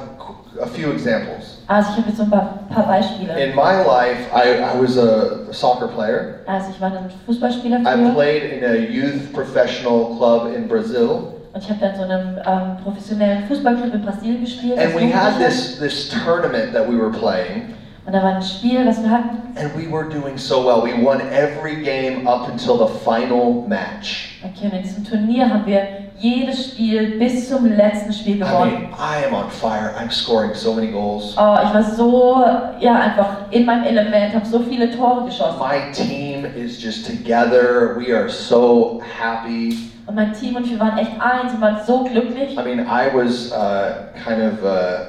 [0.61, 1.59] a few examples.
[1.69, 3.33] Also ich habe jetzt so ein paar, paar Beispiele.
[3.41, 6.37] In my life, I, I was a soccer player.
[6.47, 11.35] Also ich war ein Fußballspieler I früher played in a youth professional club in Brazil.
[11.53, 14.79] Und ich habe dann so einem ähm, professionellen Fußballclub in Brasilien gespielt.
[14.79, 17.75] And we had this, this tournament that we were playing,
[18.07, 19.39] Und da war ein Spiel, was wir hatten.
[19.57, 20.83] and we were doing so well.
[20.83, 24.39] We won every game up until the final match.
[24.43, 25.83] Okay, und in diesem Turnier haben wir
[26.19, 28.73] jedes Spiel bis zum letzten Spiel I gewonnen.
[28.73, 29.93] mean, I am on fire.
[29.99, 31.35] I'm scoring so many goals.
[31.37, 32.45] Oh, ich war so,
[32.79, 35.59] ja, einfach in meinem Element, habe so viele Tore geschossen.
[35.59, 37.95] My team is just together.
[37.99, 39.91] We are so happy.
[40.07, 42.57] Und mein Team und wir waren echt eins und waren so glücklich.
[42.59, 44.69] I mean, I was uh, kind of uh,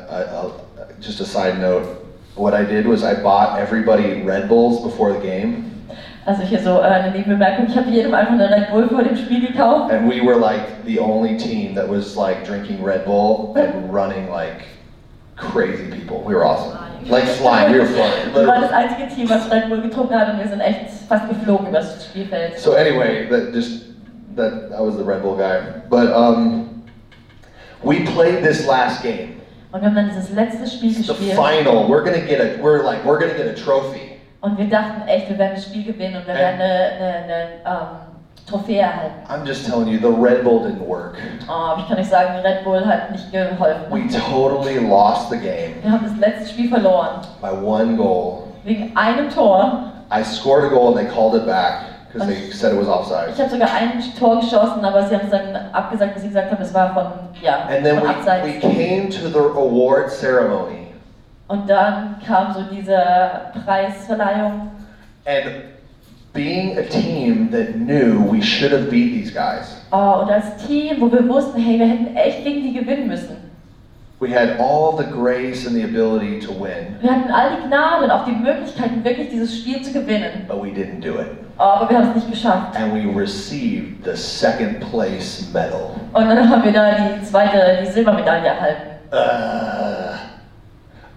[0.10, 0.52] a, a,
[1.00, 1.88] just a side note.
[2.36, 5.66] What I did was I bought everybody Red Bulls before the game,
[6.26, 9.16] Also hier so äh, eine Nebenbemerkung, ich habe jedem einfach eine Red Bull vor dem
[9.18, 9.92] Spiel gekauft.
[9.92, 14.30] and we were like the only team that was like drinking Red Bull and running
[14.30, 14.62] like
[15.36, 16.22] crazy people.
[16.24, 16.78] We were awesome,
[17.10, 17.74] like flying.
[17.74, 18.34] We were flying.
[18.34, 21.30] Wir waren das einzige Team, was Red Bull getrunken hat und wir sind echt fast
[21.30, 22.60] geflogen übers Spielfeld.
[22.60, 23.86] So anyway, that just
[24.36, 26.84] that I was the Red Bull guy, but um,
[27.84, 29.42] we played this last game.
[29.72, 31.88] Und wir haben dann dieses letzte Spiel The gespielt final.
[31.88, 32.62] We're gonna get a.
[32.62, 34.12] We're like we're gonna get a trophy.
[34.42, 37.44] und wir dachten echt, wir werden das Spiel gewinnen und wir werden eine, eine, eine
[37.66, 38.11] ähm,
[38.52, 39.22] Trophäe erhalten.
[39.30, 41.16] I'm just telling you, the Red Bull didn't work.
[41.48, 43.86] Oh, aber ich kann euch sagen, Red Bull hat nicht geholfen.
[43.90, 47.22] We totally lost the game Wir haben das letzte Spiel verloren.
[47.42, 48.44] by one goal.
[48.64, 49.84] Wegen einem Tor.
[50.12, 53.32] I scored a goal and they called it back because they said it was offside.
[53.34, 56.52] Ich habe sogar ein Tor geschossen, aber sie haben es dann abgesagt, bis sie gesagt
[56.52, 57.04] haben, es war von,
[57.42, 60.88] ja, And then von we, we came to the award ceremony,
[61.48, 63.02] Und dann kam so diese
[63.66, 64.72] Preisverleihung.
[65.26, 65.46] and
[66.34, 71.02] being a team that knew we should have beat these guys, Oh, und als Team,
[71.02, 73.38] wo wir wussten, hey, wir hätten echt gegen die gewinnen müssen.
[74.20, 78.06] we had all the grace and the ability to win, Wir hatten all die Gnade
[78.06, 80.46] und auch die Möglichkeiten, wirklich dieses Spiel zu gewinnen.
[80.48, 81.28] but we didn't do it.
[81.58, 82.76] Oh, aber wir haben es nicht geschafft.
[82.76, 85.92] And we received the second place medal.
[86.14, 88.82] Und dann haben wir da die zweite, die Silbermedaille erhalten.
[89.12, 90.16] Uh,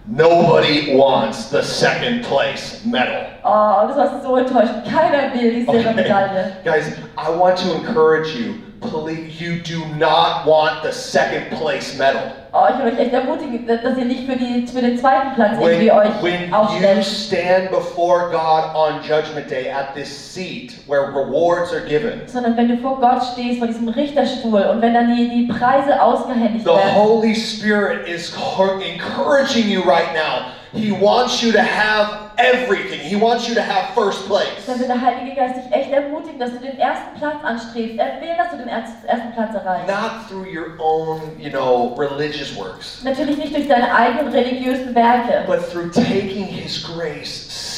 [0.07, 3.25] nobody wants the second place medal.
[3.43, 4.85] Oh, das war so enttäuschend.
[4.85, 6.57] Keiner will die Silbermedaille.
[6.63, 8.64] Guys, I want to encourage you.
[8.81, 12.31] Please, you do not want the second place medal.
[12.53, 15.59] Oh, ich will euch echt ermutigen, dass ihr nicht für, die, für den zweiten Platz
[15.59, 21.11] When, irgendwie euch when you stand before God on Judgment Day at this seat where
[21.11, 25.15] rewards are given, Sondern wenn du vor Gott stehst, vor diesem Richterstuhl und wenn dann
[25.15, 26.95] die, die Preise ausgehändigt the werden.
[26.95, 30.51] Holy Spirit is encouraging you right now.
[30.73, 32.99] He wants you to have everything.
[32.99, 34.65] He wants you to have first place.
[34.65, 37.97] Dann wird der Heilige Geist dich echt ermutigen dass du den ersten Platz anstrebst.
[37.97, 39.87] Er will, dass du den ersten Platz erreichst.
[39.87, 43.03] Not through your own, you know, religious works.
[43.03, 45.45] Natürlich nicht durch deine eigenen religiösen Werke.
[45.47, 47.29] But through taking his grace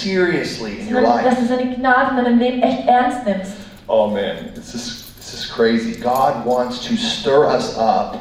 [0.01, 3.53] seriously in your Sondern, dass du seine Gnaden in deinem Leben echt ernst nimmst.
[3.87, 5.99] Oh man, this is this is crazy.
[5.99, 8.17] God wants to stir us up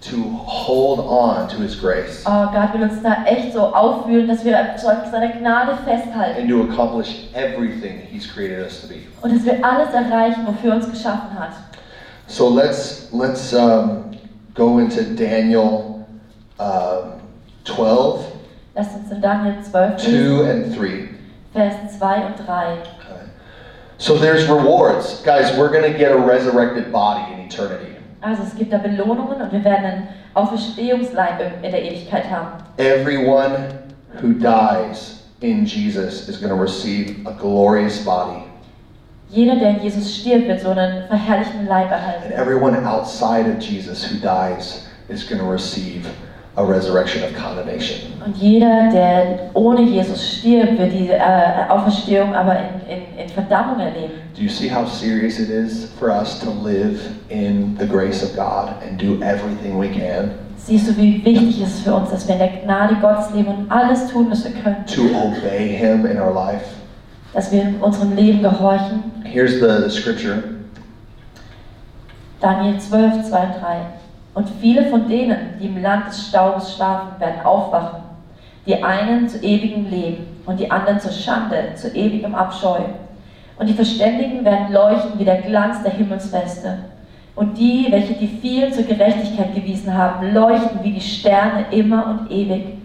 [0.00, 4.44] to hold on to his grace Oh, Gott will uns da echt so aufwühlen, dass
[4.44, 6.40] wir an seiner Gnade festhalten.
[6.40, 9.06] and to accomplish everything he's created us to be.
[9.22, 11.52] Und dass wir alles erreichen, wofür er uns geschaffen hat.
[12.28, 14.12] So let's let's um,
[14.54, 16.06] go into Daniel
[16.58, 17.20] um,
[17.64, 18.24] 12,
[18.74, 21.08] Lasst uns in Daniel 12 2 and 3.
[21.52, 22.72] Vers 2 und 3.
[22.74, 23.28] Okay.
[23.98, 25.22] So there's rewards.
[25.24, 27.96] Guys, we're going to get a resurrected body in eternity.
[28.20, 32.62] Also es gibt da Belohnungen und wir werden einen Auferstehungsleib in- der Ewigkeit haben.
[32.78, 33.68] Everyone
[34.20, 38.42] who dies in Jesus is going to receive a glorious body.
[39.30, 42.32] Jeder, der in Jesus stirbt, wird so einen verherrlichten Leib And erhalten.
[42.32, 46.06] everyone outside of Jesus who dies is going to receive
[46.58, 48.12] a resurrection of condemnation.
[48.24, 53.78] Und jeder, der ohne Jesus stirbt, wird diese äh, Auferstehung aber in, in, in Verdammung
[53.78, 54.14] erleben.
[54.34, 58.34] Do you see how serious it is for us to live in the grace of
[58.34, 62.26] God and do everything we can Siehst du, wie wichtig es ist für uns, dass
[62.26, 66.04] wir in der Gnade Gottes leben und alles tun, was wir können, to obey Him
[66.04, 66.64] in our life?
[67.32, 69.04] dass wir in unserem Leben gehorchen.
[69.24, 70.42] Here's the, the scripture
[72.40, 73.76] Daniel 12, 2 und 3.
[74.38, 78.02] Und viele von denen, die im Land des Staubes schlafen, werden aufwachen.
[78.66, 82.78] Die einen zu ewigem Leben und die anderen zur Schande, zu ewigem Abscheu.
[83.58, 86.78] Und die Verständigen werden leuchten wie der Glanz der Himmelsfeste.
[87.34, 92.30] Und die, welche die vielen zur Gerechtigkeit gewiesen haben, leuchten wie die Sterne immer und
[92.30, 92.78] ewig.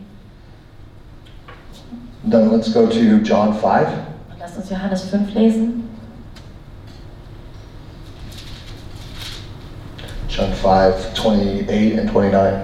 [2.32, 3.62] Then let's go to John 5.
[3.62, 5.84] Und lasst uns Johannes 5 lesen.
[10.36, 12.60] John 5, 28 and 29.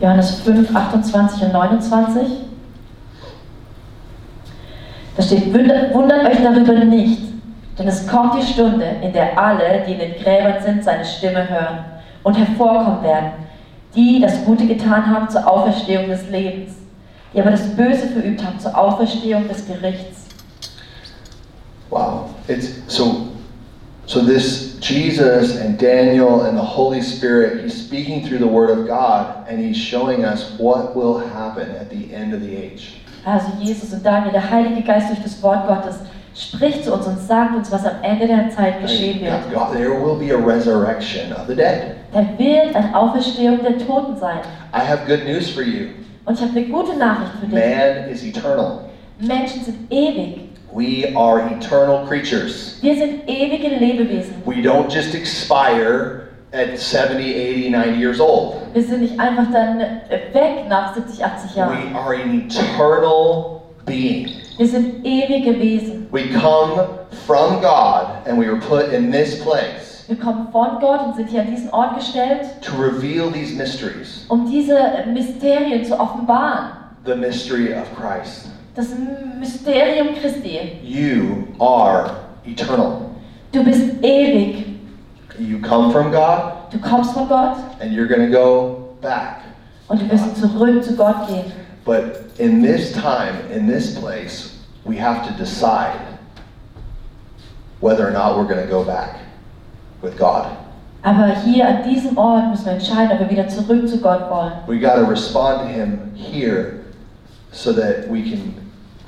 [0.00, 2.22] Johannes 5, 28 und 29.
[5.16, 7.22] Da steht, wundert, euch darüber nicht,
[7.76, 11.48] denn es kommt die Stunde, in der alle, die in den Gräbern sind, seine Stimme
[11.48, 11.84] hören
[12.22, 13.32] und hervorkommen werden,
[13.96, 16.74] die das Gute getan haben zur Auferstehung des Lebens,
[17.34, 20.26] die aber das Böse verübt haben zur Auferstehung des Gerichts.
[21.90, 22.30] Wow.
[22.46, 23.31] It's so
[24.06, 28.86] so this Jesus and Daniel and the Holy Spirit, he's speaking through the word of
[28.86, 32.94] God and he's showing us what will happen at the end of the age.
[33.24, 35.96] Also Jesus und Daniel, der Heilige Geist durch das Wort Gottes,
[36.34, 39.32] spricht zu uns und sagt uns, was am Ende der Zeit geschehen wird.
[39.52, 41.96] God, God- there will be a resurrection of the dead.
[42.12, 44.38] Da wird eine Auferstehung der Toten sein.
[44.74, 45.88] I have good news for you.
[46.24, 47.54] Und ich habe eine gute Nachricht für dich.
[47.54, 48.80] Man is eternal.
[49.20, 50.48] Menschen sind ewig.
[50.72, 52.78] We are eternal creatures.
[52.80, 54.34] Wir sind ewige Lebewesen.
[54.46, 58.56] We don't just expire at 70, 80, 90 years old.
[58.72, 61.92] Wir sind nicht einfach dann äh, weg nach 70, 80 Jahren.
[61.92, 64.30] We are an eternal being.
[64.56, 66.06] Wir sind ewige Wesen.
[66.10, 66.88] We come
[67.26, 71.28] from God and we were put in this place Wir kommen von Gott und sind
[71.30, 74.26] hier an diesen Ort gestellt, to reveal these mysteries.
[74.28, 74.76] um diese
[75.12, 76.70] Mysterien zu offenbaren.
[77.04, 78.48] The mystery of Christ.
[78.74, 78.88] Das
[79.38, 80.78] Mysterium Christi.
[80.82, 82.10] You are
[82.46, 83.10] eternal.
[83.52, 84.78] Du bist ewig.
[85.38, 89.42] You come from God Du kommst von Gott and you're going to go back.
[89.88, 91.52] und du wirst zurück zu Gott gehen.
[91.84, 96.00] But in this time, in this place, we have to decide
[97.80, 99.16] whether or not we're going to go back
[100.00, 100.46] with God.
[101.02, 104.52] Aber hier an diesem Ort müssen wir entscheiden, ob wir wieder zurück zu Gott wollen.
[104.66, 106.84] We got to respond to Him here
[107.50, 108.54] so that we can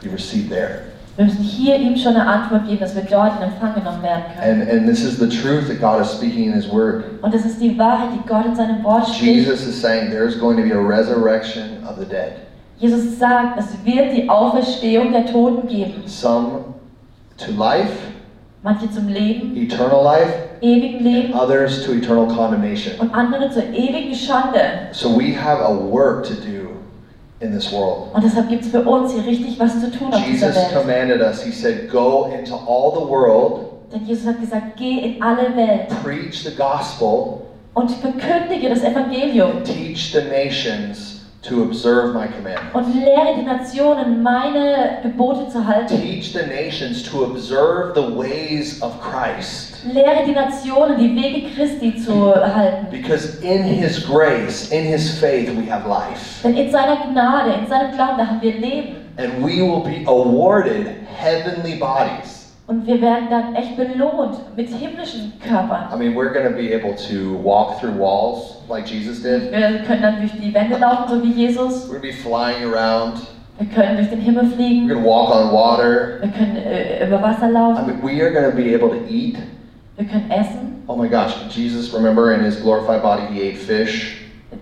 [0.05, 0.82] be received there.
[1.16, 4.24] Wir müssen hier ihm schon eine Antwort geben, dass wir dort in Empfang genommen werden
[4.36, 4.62] können.
[4.62, 7.05] And, and this is the truth that God is speaking in His Word.
[7.22, 9.22] Und das ist die Wahrheit, die Gott in seinem Wort spricht.
[9.22, 12.32] Jesus is saying there's going to be a resurrection of the dead.
[12.80, 16.02] Jesus sagt, es wird die Auferstehung der Toten geben.
[16.07, 16.64] Some
[17.38, 17.92] to life,
[18.64, 20.32] Manche zum Leben, eternal life,
[20.62, 22.98] ewigen and others to eternal condemnation.
[22.98, 24.88] und andere zur ewigen Schande.
[24.90, 26.70] So we have a work to do
[27.41, 28.14] in this world.
[28.14, 30.72] Und deshalb gibt es für uns hier richtig was zu tun auf dieser Jesus Welt.
[30.82, 35.22] commanded us, He said, Go into all the world, Denn Jesus hat gesagt, geh in
[35.22, 37.43] alle Welt preach the gospel,
[37.74, 42.72] und verkündige das Evangelium and teach the nations to observe my commandments.
[42.74, 45.89] und lehre die Nationen, meine Gebote zu halten.
[46.01, 49.73] Teach the nations to observe the ways of Christ.
[49.93, 52.87] Lehre die Nationen, die Wege Christi zu halten.
[52.91, 56.43] Because in His grace, in His faith, we have life.
[56.43, 58.97] Denn in seiner Gnade, in seinem Glauben, haben wir Leben.
[59.16, 62.41] And we will be awarded heavenly bodies.
[62.66, 65.89] Und wir werden dann echt belohnt mit himmlischen Körpern.
[65.93, 69.53] I mean, we're going to be able to walk through walls like Jesus did.
[69.53, 71.85] Wir können dann durch die Wände laufen, so wie Jesus.
[71.91, 73.18] We're going to be flying around.
[73.59, 74.89] Wir können durch den Himmel We're fliegen.
[74.89, 76.18] going to walk on water.
[76.22, 77.87] Wir können äh, über Wasser I laufen.
[77.87, 79.37] mean, we are going to be able to eat.
[79.97, 80.82] Wir können essen.
[80.86, 84.20] Oh my gosh, Jesus, remember in his glorified body, he ate fish.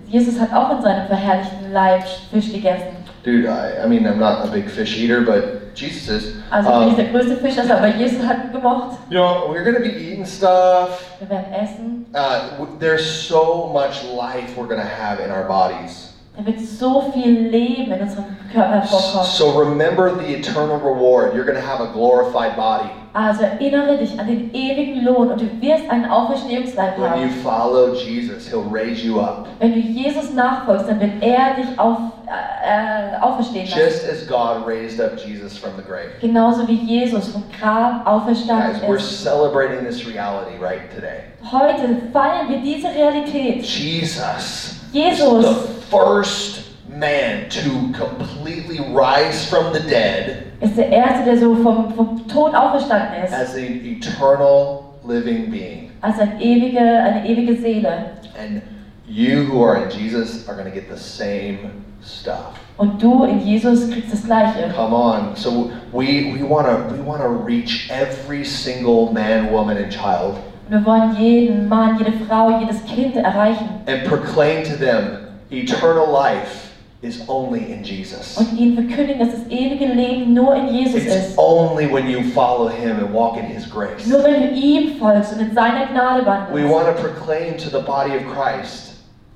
[0.08, 2.96] Jesus hat auch in seinem verherrlichten Leib Fisch gegessen.
[3.24, 6.34] Dude, I, I mean, I'm not a big fish eater, but Jesus is.
[6.50, 8.98] Also ich bin nicht Um, der größte Fischesser, aber Jesus hat gemocht.
[9.10, 11.02] you know, we're going to be eating stuff.
[11.20, 12.06] Wir werden essen.
[12.14, 16.11] Uh, there's so much life we're going to have in our bodies.
[16.58, 19.26] So viel Leben in unserem Körper hervorkommen.
[19.26, 21.34] So remember the eternal reward.
[21.34, 22.88] You're going to have a glorified body.
[23.14, 27.42] Also erinnere dich an den ewigen Lohn und du wirst einen Auferstehungsleib When you haben.
[27.42, 29.46] follow Jesus, he'll raise you up.
[29.58, 33.78] Wenn du Jesus nachfolgst, dann wird er dich auf, äh, auferstehen lassen.
[33.78, 36.12] Just as God raised up Jesus from the grave.
[36.22, 39.22] Genauso wie Jesus vom Grab Guys, auferstanden we're ist.
[39.22, 41.24] celebrating this reality right today.
[41.44, 43.62] Heute feiern wir diese Realität.
[43.66, 45.54] Jesus Jesus the
[45.90, 52.28] first man to completely rise from the dead ist der Erste, der so vom, vom
[52.28, 53.34] Tod auferstanden ist.
[53.34, 55.90] as an eternal living being.
[56.00, 58.12] Als ein ewige, eine ewige Seele.
[58.40, 58.62] And
[59.06, 61.70] you who are in Jesus are going to get the same
[62.02, 62.58] stuff.
[62.78, 64.72] Und du in Jesus kriegst das Gleiche.
[64.74, 65.36] Come on.
[65.36, 70.38] So we we want to we want to reach every single man, woman and child
[70.68, 73.68] Und wir wollen jeden Mann, jede Frau, jedes Kind erreichen.
[73.86, 75.18] and proclaim to them
[75.50, 76.70] eternal life
[77.02, 78.36] is only in Jesus.
[78.36, 81.38] Und ihnen verkündigen, dass das ewige Leben nur in Jesus It's ist.
[81.38, 84.06] only when you follow him and walk in his grace.
[84.06, 86.70] Nur wenn du ihm folgst und in seiner Gnade We wandelst.
[86.72, 88.94] want to proclaim to the body of Christ,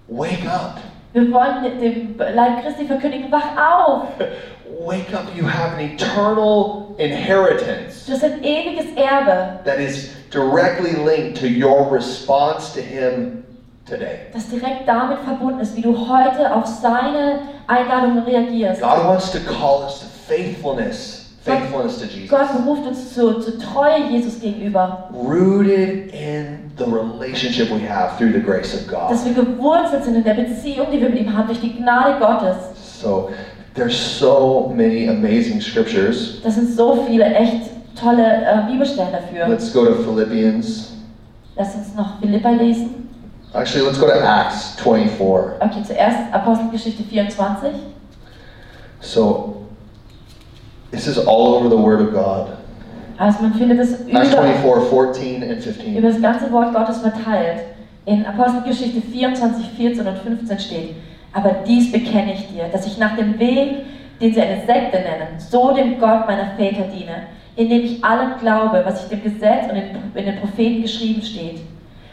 [0.09, 0.79] wake up.
[1.13, 4.09] Wir wollen dem Leib Christi verkündigen, wach auf!
[4.87, 10.93] Wake up, you have an eternal inheritance Du hast ein ewiges Erbe, that is directly
[10.93, 13.45] linked to your response to him
[13.87, 14.27] today.
[14.33, 18.81] das direkt damit verbunden ist, wie du heute auf seine Einladung reagierst.
[18.81, 22.31] God wants to call us to faithfulness, faithfulness to Jesus.
[22.31, 25.09] Gott beruft uns zu, zu Treue Jesus gegenüber.
[25.13, 29.11] Rooted in the relationship we have through the grace of God.
[29.11, 32.19] Dass wir gewurzelt sind in der Beziehung, die wir mit ihm haben, durch die Gnade
[32.19, 32.57] Gottes.
[33.01, 33.31] So
[33.75, 36.41] there's so many amazing scriptures.
[36.43, 39.49] Das sind so viele echt tolle äh, Bibelstellen dafür.
[39.49, 40.93] Let's go to Philippians.
[41.57, 43.09] Lass uns noch Philippa lesen.
[43.55, 45.61] Actually, let's go to Acts 24.
[45.61, 47.71] Okay, zuerst Apostelgeschichte 24.
[49.01, 49.67] So
[50.91, 52.57] this is all over the Word of God.
[53.19, 55.97] Also man findet es Acts über, 24, 14 and 15.
[55.97, 57.61] über das ganze Wort Gottes verteilt.
[58.05, 60.95] In Apostelgeschichte 24, 14 und 15 steht,
[61.33, 63.85] aber dies bekenne ich dir, dass ich nach dem Weg,
[64.21, 67.27] den sie eine Sekte nennen, so dem Gott meiner Väter diene,
[67.57, 71.61] indem ich allem glaube, was ich dem Gesetz und in, den Propheten geschrieben steht,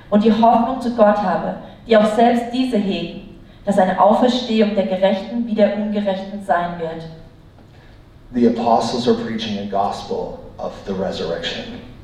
[0.10, 1.56] und die Hoffnung zu Gott habe,
[1.88, 7.04] die auch selbst diese hegen, dass eine Auferstehung der Gerechten wie der Ungerechten sein wird.
[8.34, 11.64] The apostles are preaching a gospel of the resurrection.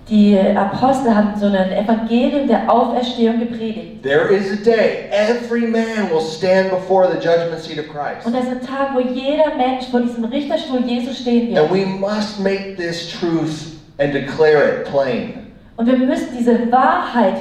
[0.09, 4.01] Die Apostel haben so ein Evangelium der Auferstehung gepredigt.
[4.01, 8.25] There is a day every man will stand before the judgment seat of Christ.
[8.25, 11.59] Und das ist ein Tag, wo jeder Mensch vor diesem Richterstuhl Jesus stehen wird.
[11.59, 15.33] And we must make this truth and declare it plain.
[15.77, 17.35] Und wir müssen diese Wahrheit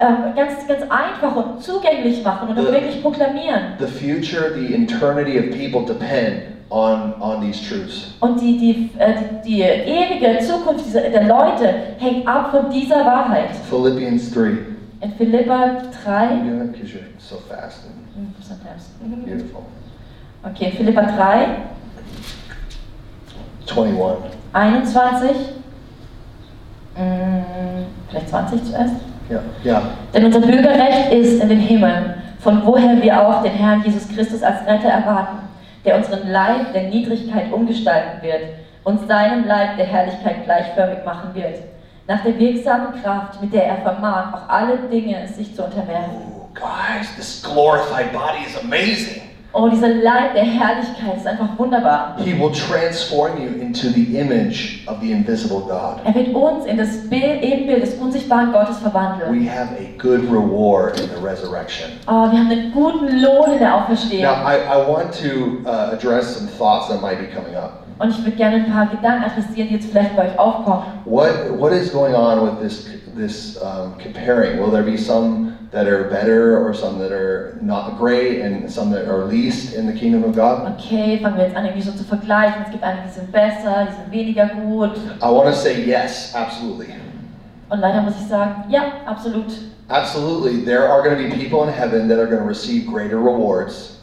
[0.00, 2.72] ähm, ganz, ganz einfach und zugänglich machen und Ja.
[2.72, 3.74] wirklich proklamieren.
[3.78, 8.14] The future, the eternity of people depend on, on these truths.
[8.20, 13.04] Und die, die, äh, die, die ewige Zukunft dieser, der Leute hängt ab von dieser
[13.04, 13.50] Wahrheit.
[13.68, 14.40] Philippians 3.
[15.00, 16.12] In Philippa 3.
[16.12, 18.90] Yeah, because you're so fast and Hm, sometimes.
[19.26, 19.62] beautiful.
[20.44, 21.46] Okay, Philippa 3,
[23.66, 24.30] 21.
[24.52, 25.30] 21.
[26.96, 27.44] Hm,
[28.08, 28.94] vielleicht 20 zuerst.
[29.30, 29.82] Yeah, yeah.
[30.12, 34.42] Denn unser Bürgerrecht ist in den Himmeln, von woher wir auch den Herrn Jesus Christus
[34.42, 35.38] als Retter erwarten,
[35.84, 38.54] der unseren Leib der Niedrigkeit umgestalten wird
[38.84, 41.58] und seinem Leib der Herrlichkeit gleichförmig machen wird,
[42.06, 46.14] nach der wirksamen Kraft, mit der er vermag, auch alle Dinge sich zu unterwerfen.
[46.14, 49.22] Ooh, guys, this glorified body is amazing.
[49.56, 52.16] Oh, dieser Leib der Herrlichkeit ist einfach wunderbar.
[52.18, 56.00] He will transform you into the image of the invisible God.
[56.04, 59.32] Er wird uns in das Bild, Ebenbild des unsichtbaren Gottes verwandeln.
[59.32, 61.92] We have a good reward in the resurrection.
[62.08, 64.24] Oh, wir haben einen guten Lohn in der Auferstehung.
[64.24, 67.84] Now, I, I want to uh, address some thoughts that might be coming up.
[68.00, 70.82] Und ich würde gerne ein paar Gedanken adressieren, die jetzt vielleicht bei euch aufkommen.
[71.04, 71.30] What,
[71.60, 74.58] what is going on with this, this um, comparing?
[74.58, 78.92] Will there be some that are better or some that are not great and some
[78.92, 80.78] that are least in the kingdom of God?
[80.78, 82.62] Okay, fangen wir jetzt an, irgendwie so zu vergleichen.
[82.64, 84.96] Es gibt einige, die sind besser, die sind weniger gut.
[85.20, 86.94] I want to say yes, absolutely.
[87.68, 89.46] Und leider muss ich sagen, ja, absolut.
[89.88, 93.18] Absolutely, there are going to be people in heaven that are going to receive greater
[93.18, 93.98] rewards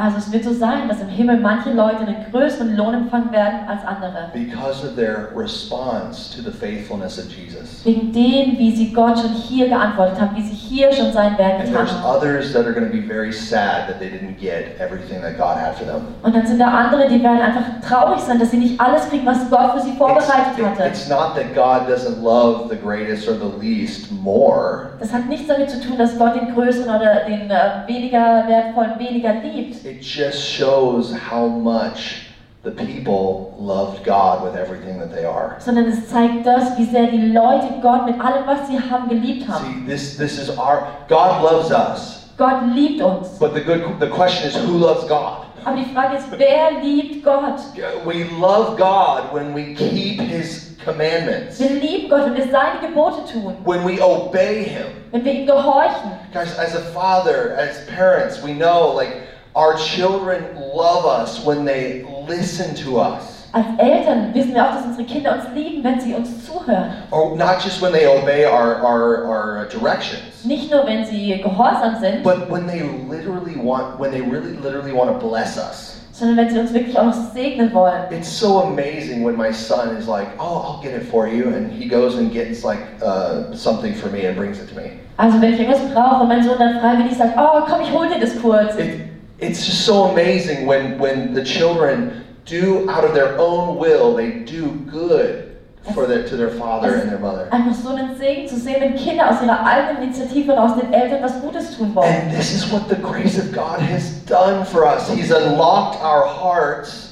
[0.00, 3.58] Also es wird so sein, dass im Himmel manche Leute einen größeren Lohn empfangen werden
[3.68, 4.30] als andere.
[4.32, 7.84] because of their response to the faithfulness of Jesus.
[7.84, 11.54] Wegen dem, wie sie Gott schon hier geantwortet haben, wie sie hier schon sein Werk
[11.54, 12.16] And getan there's haben.
[12.16, 15.56] others that are going to be very sad that they didn't get everything that God
[15.60, 16.02] had for them.
[16.22, 19.26] Und dann sind da andere, die werden einfach traurig sein, dass sie nicht alles kriegen,
[19.26, 20.84] was Gott für sie It's, vorbereitet it- hatte.
[20.86, 24.90] it's not that God doesn't love the greatest or the least more.
[25.00, 28.96] Das hat nichts damit zu tun, dass Gott den größeren oder den äh, weniger wertvollen
[28.98, 29.76] weniger liebt.
[29.88, 32.26] It just shows how much
[32.62, 35.56] the people loved God with everything that they are.
[35.60, 39.48] sondern es zeigt das, wie sehr die Leute Gott mit allem, was sie haben, geliebt
[39.48, 39.84] haben.
[39.86, 43.38] See, this this is our God loves us, Gott liebt uns.
[43.38, 45.46] but the good the question is who loves God.
[45.64, 47.60] Aber die Frage ist, wer liebt Gott?
[48.04, 53.24] We love God when we keep His commandments, Wir lieben Gott, wenn wir seine Gebote
[53.32, 54.86] tun, when we obey Him.
[55.10, 56.12] wenn wir ihm gehorchen.
[56.32, 59.27] Guys, as a father, as parents, we know like
[59.58, 63.34] our children love us when they listen to us.
[63.52, 66.92] Als Eltern wissen wir auch, dass unsere Kinder uns lieben, wenn sie uns zuhören.
[67.10, 71.96] Or not just when they obey our, our, our directions, Nicht nur, wenn sie gehorsam
[71.98, 75.96] sind, but when they literally want, when they really literally want to bless us.
[76.12, 78.02] sondern wenn sie uns wirklich auch noch segnen wollen.
[78.10, 81.72] It's so amazing when my son is like, "Oh, I'll get it for you," and
[81.72, 84.98] he goes and gets like uh, something for me and brings it to me.
[85.18, 88.08] Also wenn ich irgendwas brauche und mein Sohn dann freiwillig sagt, oh komm, ich hol
[88.08, 88.76] dir das kurz.
[88.76, 89.07] It,
[89.38, 94.40] it's just so amazing when when the children do out of their own will, they
[94.40, 95.56] do good
[95.94, 97.48] for their to their father and their mother.
[97.50, 100.92] Einfach so einen Segen zu sehen, wenn Kinder aus ihrer eigenen Initiative und aus den
[100.92, 102.08] Eltern was Gutes tun wollen.
[102.08, 105.08] And this is what the grace of God has done for us.
[105.08, 107.07] He's unlocked our hearts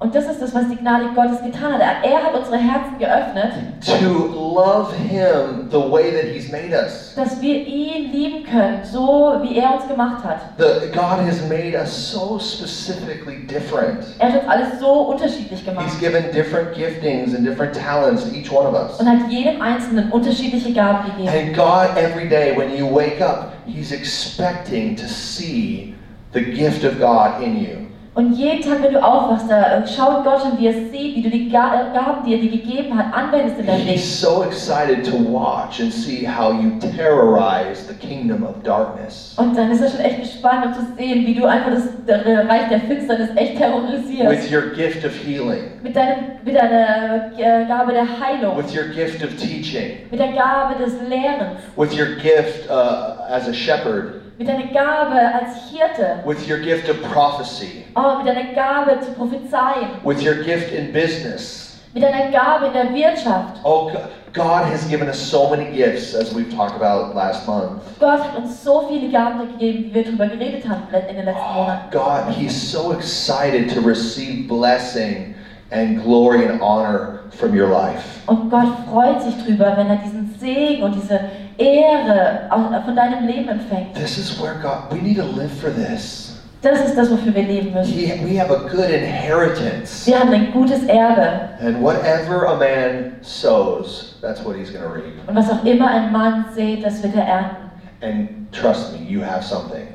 [0.00, 1.80] Und das ist das, was die Gnade Gottes getan hat.
[1.80, 3.52] Er hat unsere Herzen geöffnet,
[3.84, 7.14] to love Him the way that He's made us.
[7.16, 10.38] dass wir ihn lieben können, so wie er uns gemacht hat.
[10.56, 14.04] The, God has made us so specifically different.
[14.20, 18.30] Er hat uns alles so unterschiedlich gemacht He's given different giftings and different talents to
[18.32, 19.00] each one of us.
[19.00, 21.28] und hat jedem Einzelnen unterschiedliche Gaben gegeben.
[21.28, 25.96] And God, every day when you wake up, He's expecting to see
[26.34, 27.88] the gift of God in you.
[28.14, 31.22] Und jeden Tag, wenn du aufwachst, da äh, schaut Gott schon, wie er sieht, wie
[31.22, 34.34] du die äh, Gaben, die er dir gegeben hat, anwendest in deinem He's Leben.
[34.34, 39.34] so excited to watch and see how you terrorize the kingdom of darkness.
[39.36, 41.70] Und dann ist er schon echt gespannt, um zu sehen, wie du einfach
[42.06, 44.30] das Reich der Finsternis echt terrorisierst.
[44.30, 48.88] with your gift of healing, Mit, deinem, mit deiner äh, Gabe der Heilung, with your
[48.94, 54.22] gift of teaching, mit der Gabe des Lehrens, with your gift uh, as a shepherd,
[54.38, 59.12] mit deiner Gabe als Hirte, with your gift of prophecy, oh, mit deiner Gabe zu
[59.12, 61.80] prophezeien, with your gift in business.
[61.94, 63.58] mit deiner Gabe in der Wirtschaft.
[63.64, 63.90] Oh,
[64.34, 67.80] God has given us so many gifts, as we've talked about last month.
[67.98, 71.40] Gott hat uns so viele Gaben gegeben, wie wir darüber geredet haben in den letzten
[71.42, 71.90] Oh, Monaten.
[71.90, 75.34] God, He's so excited to receive blessing
[75.70, 78.04] and glory and honor from your life.
[78.26, 81.18] Und Gott freut sich drüber, wenn er diesen Segen und diese
[81.58, 82.48] Ehre
[82.84, 83.94] von deinem Leben empfängt.
[83.94, 86.34] This is where God, we need to live for this.
[86.60, 87.96] Das ist das, wofür wir leben müssen.
[87.96, 90.06] We have a good inheritance.
[90.06, 91.50] Wir haben ein gutes Erbe.
[91.60, 95.28] And whatever a man sows, that's what he's going to reap.
[95.28, 97.70] Und was auch immer ein Mann sät, das wird er ernten.
[98.00, 99.86] And trust me, you have something.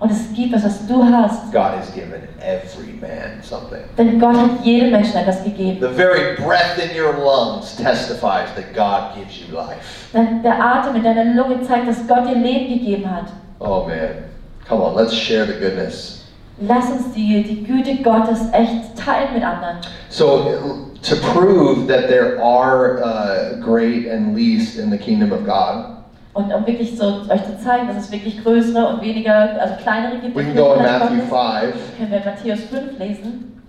[0.00, 1.52] Und es gibt was, was du hast.
[1.52, 3.84] God has given every man something.
[3.96, 5.80] Denn Gott hat jedem Menschen etwas gegeben.
[5.80, 10.12] The very breath in your lungs testifies that God gives you life.
[10.12, 13.26] Denn der Atem in deiner Lunge zeigt, dass Gott dir Leben gegeben hat.
[13.60, 14.24] Oh man,
[14.68, 16.24] come on, let's share the goodness.
[16.60, 19.78] Lass uns die, die Güte Gottes echt teilen mit anderen.
[20.08, 25.93] So, to prove that there are uh, great and least in the kingdom of God,
[26.34, 30.18] Und um wirklich so euch zu zeigen, dass es wirklich größere und weniger, also kleinere
[30.18, 30.36] gibt.
[30.36, 31.72] we can go in Reich Matthew Gottes.
[31.72, 31.96] 5.
[31.98, 33.62] Können wir Matthäus 5 lesen.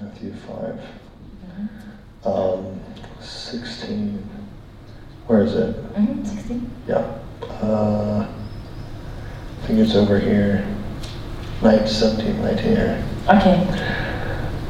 [0.00, 0.80] Matthew 5.
[2.24, 2.80] Um,
[3.20, 4.18] 16.
[5.28, 5.76] Where is it?
[5.96, 6.70] Mhm, 16.
[6.88, 7.04] Yeah.
[7.62, 8.24] Uh,
[9.62, 10.64] I think it's over here.
[11.62, 13.04] 19, 17, 19 here.
[13.28, 13.66] Okay.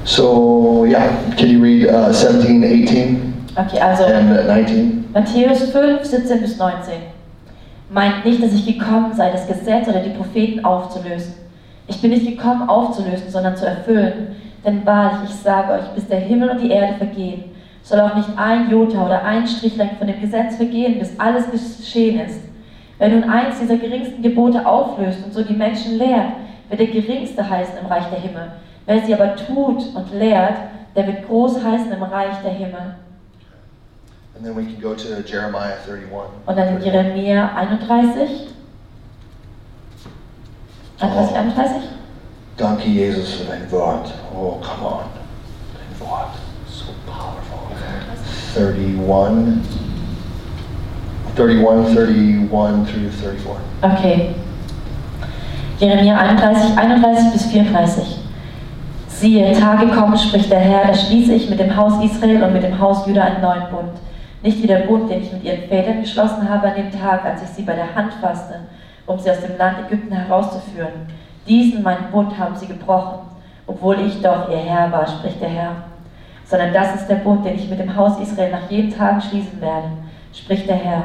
[0.05, 5.11] So, yeah, can you read uh, 17, 18, Okay, also and uh, 19?
[5.13, 7.18] Matthäus 5, 17 bis 19.
[7.91, 11.35] Meint nicht, dass ich gekommen sei, das Gesetz oder die Propheten aufzulösen.
[11.87, 14.37] Ich bin nicht gekommen, aufzulösen, sondern zu erfüllen.
[14.65, 17.45] Denn wahrlich, ich sage euch, bis der Himmel und die Erde vergehen,
[17.83, 22.21] soll auch nicht ein Jota oder ein Strichlein von dem Gesetz vergehen, bis alles geschehen
[22.21, 22.41] ist.
[22.99, 26.33] Wer nun eins dieser geringsten Gebote auflöst und so die Menschen lehrt,
[26.69, 28.53] wird der Geringste heißen im Reich der Himmel.
[28.85, 30.57] Wer sie aber tut und lehrt,
[30.95, 32.97] der wird groß heißen im Reich der Himmel.
[34.39, 36.31] And then we can go to Jeremiah 31.
[36.47, 38.47] Und dann Jeremia 31.
[41.01, 41.83] 31, 31?
[42.57, 44.13] Danke, Jesus, für dein Wort.
[44.33, 45.05] Oh, come on.
[45.75, 46.37] Dein Wort.
[46.69, 47.67] So powerful.
[48.55, 49.59] 31.
[51.37, 53.57] 31, 31 through 34.
[53.83, 54.35] Okay.
[55.81, 58.19] Jeremia 31, 31 bis 34.
[59.09, 62.63] Siehe, Tage kommen, spricht der Herr, da schließe ich mit dem Haus Israel und mit
[62.63, 63.99] dem Haus Juda einen neuen Bund
[64.49, 67.43] nicht wie der Bund, den ich mit ihren Vätern geschlossen habe an dem Tag, als
[67.43, 68.61] ich sie bei der Hand fasste,
[69.05, 71.07] um sie aus dem Land Ägypten herauszuführen.
[71.47, 73.27] Diesen meinen Bund haben sie gebrochen,
[73.67, 75.77] obwohl ich doch ihr Herr war, spricht der Herr.
[76.47, 79.61] Sondern das ist der Bund, den ich mit dem Haus Israel nach jedem Tag schließen
[79.61, 79.89] werde,
[80.33, 81.05] spricht der Herr.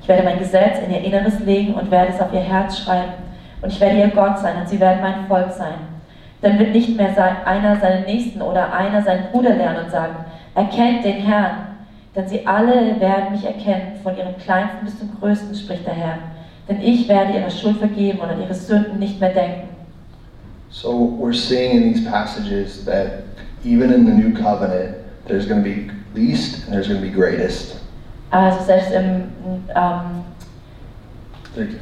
[0.00, 3.14] Ich werde mein Gesetz in ihr Inneres legen und werde es auf ihr Herz schreiben.
[3.60, 5.74] Und ich werde ihr Gott sein und sie werden mein Volk sein.
[6.42, 7.10] Dann wird nicht mehr
[7.44, 10.14] einer seinen Nächsten oder einer seinen Bruder lernen und sagen,
[10.54, 11.73] erkennt den Herrn,
[12.14, 16.18] denn sie alle werden mich erkennen, von ihrem Kleinsten bis zum Größten, spricht der Herr.
[16.68, 19.68] Denn ich werde ihre Schuld vergeben und an ihre Sünden nicht mehr denken.
[20.70, 23.24] So we're seeing in these passages that
[23.64, 24.96] even in the new covenant,
[25.26, 27.76] there's going to be least and there's going to be greatest.
[28.30, 29.30] Also selbst im
[29.74, 30.24] ähm,
[31.56, 31.76] Okay,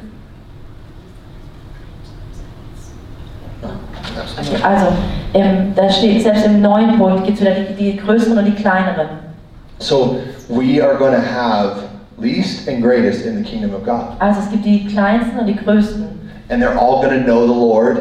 [4.63, 4.87] also
[5.33, 8.51] im, da steht selbst im neuen Bund gibt es wieder die, die größeren und die
[8.51, 9.32] kleineren.
[9.79, 14.17] So we are going to have least and greatest in the kingdom of God.
[14.19, 16.19] Also es gibt die kleinsten und die größten.
[16.49, 17.97] And they're all going to know the Lord.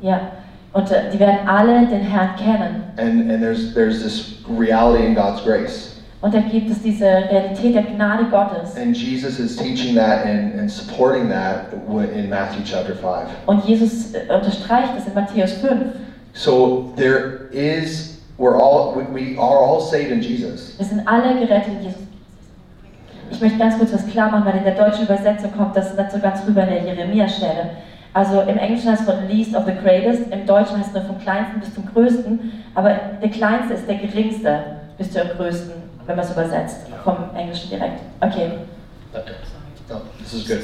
[0.00, 0.32] Ja.
[0.72, 2.84] Und äh, die werden alle den Herrn kennen.
[2.98, 5.96] And and there's there's this reality in God's grace.
[6.22, 8.76] Und da gibt es diese Realität der Gnade Gottes.
[8.76, 11.72] And Jesus is teaching that and, and supporting that
[12.14, 13.28] in Matthew chapter 5.
[13.46, 15.94] Und Jesus äh, unterstreicht das in Matthäus 5.
[16.32, 20.78] So there is We're all, we, we are all saved in Jesus.
[20.78, 22.02] Wir sind alle gerettet in Jesus.
[23.30, 26.10] Ich möchte ganz kurz was klar machen, weil in der deutschen Übersetzung kommt das nicht
[26.12, 27.70] so ganz rüber in der Jeremia-Stelle.
[28.12, 31.02] Also im Englischen heißt es von least of the greatest, im Deutschen heißt es nur
[31.04, 34.60] vom kleinsten bis zum größten, aber der kleinste ist der geringste
[34.96, 35.72] bis zum größten,
[36.06, 38.00] wenn man es übersetzt, vom Englischen direkt.
[38.20, 38.52] Okay.
[39.88, 40.60] No, this is good.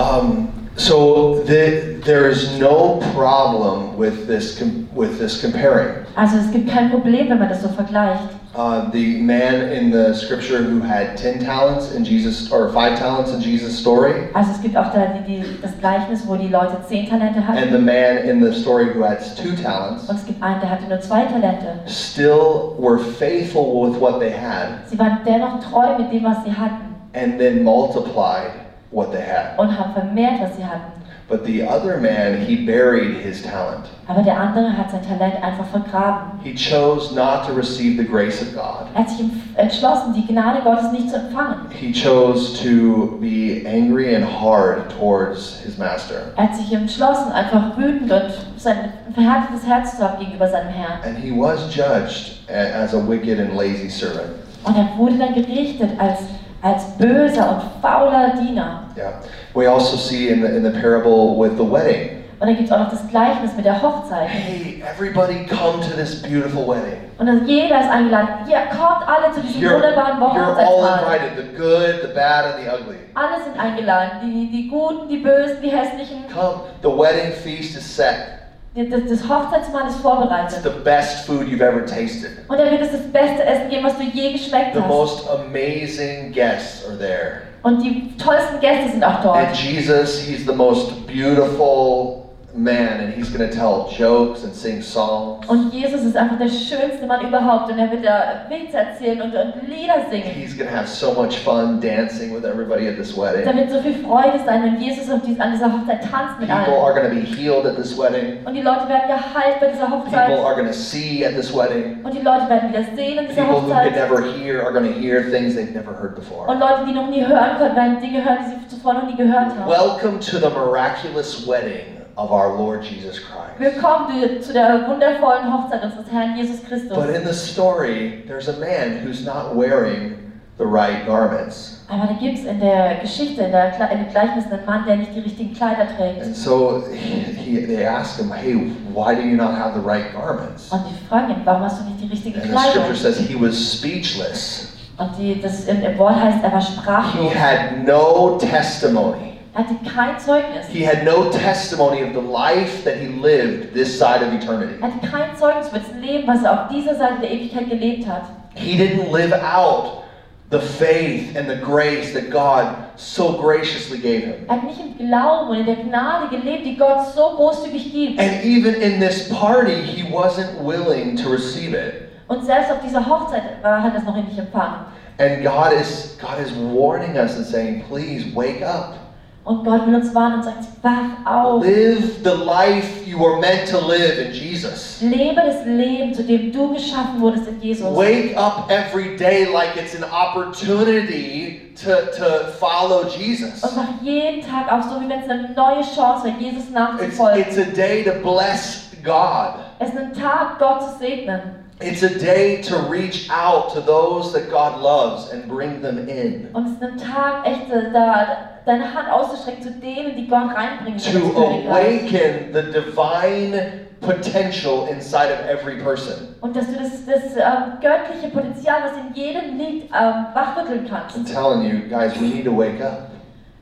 [0.00, 4.58] Um, so the, there is no problem with this
[4.94, 6.06] with this comparing.
[6.16, 8.34] Also es gibt kein Problem, wenn man das so vergleicht.
[8.54, 13.30] Uh, the man in the scripture who had ten talents in Jesus or five talents
[13.30, 14.28] in Jesus' story.
[14.32, 17.58] Also es gibt auch da die, die, das Gleichnis, wo die Leute zehn Talente hatten.
[17.58, 20.08] And the man in the story who had two talents.
[20.08, 21.78] Und es gibt einen, der hatte nur zwei Talente.
[21.86, 24.88] Still were faithful with what they had.
[24.88, 26.96] Sie waren dennoch treu mit dem, was sie hatten.
[27.12, 29.58] And then multiplied what they had.
[29.58, 31.00] Und haben vermehrt, was sie hatten.
[31.30, 33.86] But the other man, he buried his talent.
[34.08, 36.40] Aber der andere hat sein Talent einfach vergraben.
[36.42, 38.88] He chose not to receive the grace of God.
[38.94, 39.24] Er hat sich
[39.54, 41.70] entschlossen, die Gnade Gottes nicht zu empfangen.
[41.70, 46.32] He chose to be angry and hard towards his master.
[46.34, 50.98] Er hat sich entschlossen, einfach wütend und sein verhärtetes Herz zu haben gegenüber seinem Herrn.
[51.04, 54.30] And he was judged as a wicked and lazy servant.
[54.64, 56.18] Und er wurde dann gerichtet als
[56.62, 58.84] als böser und fauler Diener.
[58.96, 59.20] Yeah.
[59.54, 62.20] We also see in the, in the parable with the wedding.
[62.40, 64.26] Und dann gibt es auch noch das Gleichnis mit der Hochzeit.
[64.28, 66.96] Hey, everybody come to this beautiful wedding.
[67.18, 68.28] Und dann jeder ist eingeladen.
[68.48, 72.64] Ja, kommt alle zu diesem you're, wunderbaren You're all invited, the good, the bad and
[72.64, 72.96] the ugly.
[73.12, 76.24] Alle sind eingeladen, die, die Guten, die Bösen, die Hässlichen.
[76.32, 78.39] Come, the wedding feast is set.
[78.72, 80.58] Das, das Hochzeitsmahl ist vorbereitet.
[80.58, 82.30] It's the best food you've ever tasted.
[82.46, 84.88] Und er wird es das beste Essen geben, was du je geschmeckt the hast.
[84.88, 87.42] The most amazing guests are there.
[87.62, 89.38] Und die tollsten Gäste sind auch dort.
[89.38, 92.19] And Jesus, he's the most beautiful
[92.54, 95.46] man and he's going to tell jokes and sing songs.
[95.48, 99.34] Und Jesus ist einfach der schönste Mann überhaupt und er wird da Witze erzählen und,
[99.34, 100.24] und Lieder singen.
[100.34, 103.44] He's going to have so much fun dancing with everybody at this wedding.
[103.44, 106.48] Da wird so viel Freude sein, wenn Jesus auf dies, an dieser Hochzeit tanzt mit
[106.48, 106.84] People allen.
[106.84, 108.44] are going to be healed at this wedding.
[108.44, 110.26] Und die Leute werden geheilt bei dieser Hochzeit.
[110.26, 112.00] People are going to see at this wedding.
[112.02, 113.94] Und die Leute werden wieder sehen in dieser People who Hochzeit.
[113.94, 116.48] could never hear are going to hear things they've never heard before.
[116.48, 119.16] Und Leute, die noch nie hören können, werden Dinge hören, die sie zuvor noch nie
[119.16, 119.68] gehört haben.
[119.70, 121.89] Welcome to the miraculous wedding
[122.20, 123.58] of our Lord Jesus Christ.
[123.58, 126.94] Willkommen zu der wundervollen Hochzeit unseres Herrn Jesus Christus.
[126.94, 130.18] But in the story, there's a man who's not wearing
[130.58, 131.78] the right garments.
[131.88, 134.96] Aber da gibt es in der Geschichte, in, der, in dem Gleichnis einen Mann, der
[134.96, 136.22] nicht die richtigen Kleider trägt.
[136.22, 138.54] And so he, they asked him, hey,
[138.92, 140.70] why do you not have the right garments?
[140.70, 143.34] Und die fragen ihn, warum hast du nicht die richtige And the scripture says he
[143.34, 144.76] was speechless.
[144.98, 147.32] Und die, das im, im Wort heißt, er war sprachlos.
[147.32, 149.29] He had no testimony.
[149.60, 150.68] Hatte kein Zeugnis.
[150.72, 154.80] He had no testimony of the life that he lived this side of eternity.
[154.80, 158.08] Er hatte kein Zeugnis für das Leben, was er auf dieser Seite der Ewigkeit gelebt
[158.08, 158.22] hat.
[158.54, 160.04] He didn't live out
[160.50, 164.46] the faith and the grace that God so graciously gave him.
[164.48, 168.18] Er hat nicht im Glauben und in der Gnade gelebt, die Gott so großzügig gibt.
[168.18, 172.08] And even in this party, he wasn't willing to receive it.
[172.28, 174.86] Und selbst auf dieser Hochzeit war, hat er es noch nicht empfangen.
[175.18, 178.94] And God is God is warning us and saying, please wake up.
[179.42, 181.64] Und Gott will uns warnen und sagt, wach auf.
[181.64, 185.00] Live the life you were meant to live in Jesus.
[185.00, 187.86] Lebe das Leben, zu dem du geschaffen wurdest in Jesus.
[187.96, 193.62] Wake up every day like it's an opportunity to, to follow Jesus.
[193.62, 196.70] Und mach jeden Tag auf, so wie wenn es eine neue Chance wäre, Jesus It's,
[196.72, 197.40] nachzufolgen.
[197.40, 199.54] it's a day to bless God.
[199.78, 201.40] Es ist ein Tag, Gott zu segnen.
[201.80, 206.48] It's a day to reach out to those that God loves and bring them in.
[206.52, 208.26] Und es ist ein Tag, echt, äh, da,
[208.66, 215.32] deine Hand auszustrecken zu denen, die Gott reinbringen in To awaken the divine potential inside
[215.32, 216.34] of every person.
[216.42, 221.24] Und dass du das, das ähm, göttliche Potenzial, was in jedem liegt, ähm, wachrütteln I'm
[221.24, 223.10] telling you, guys, we need to wake up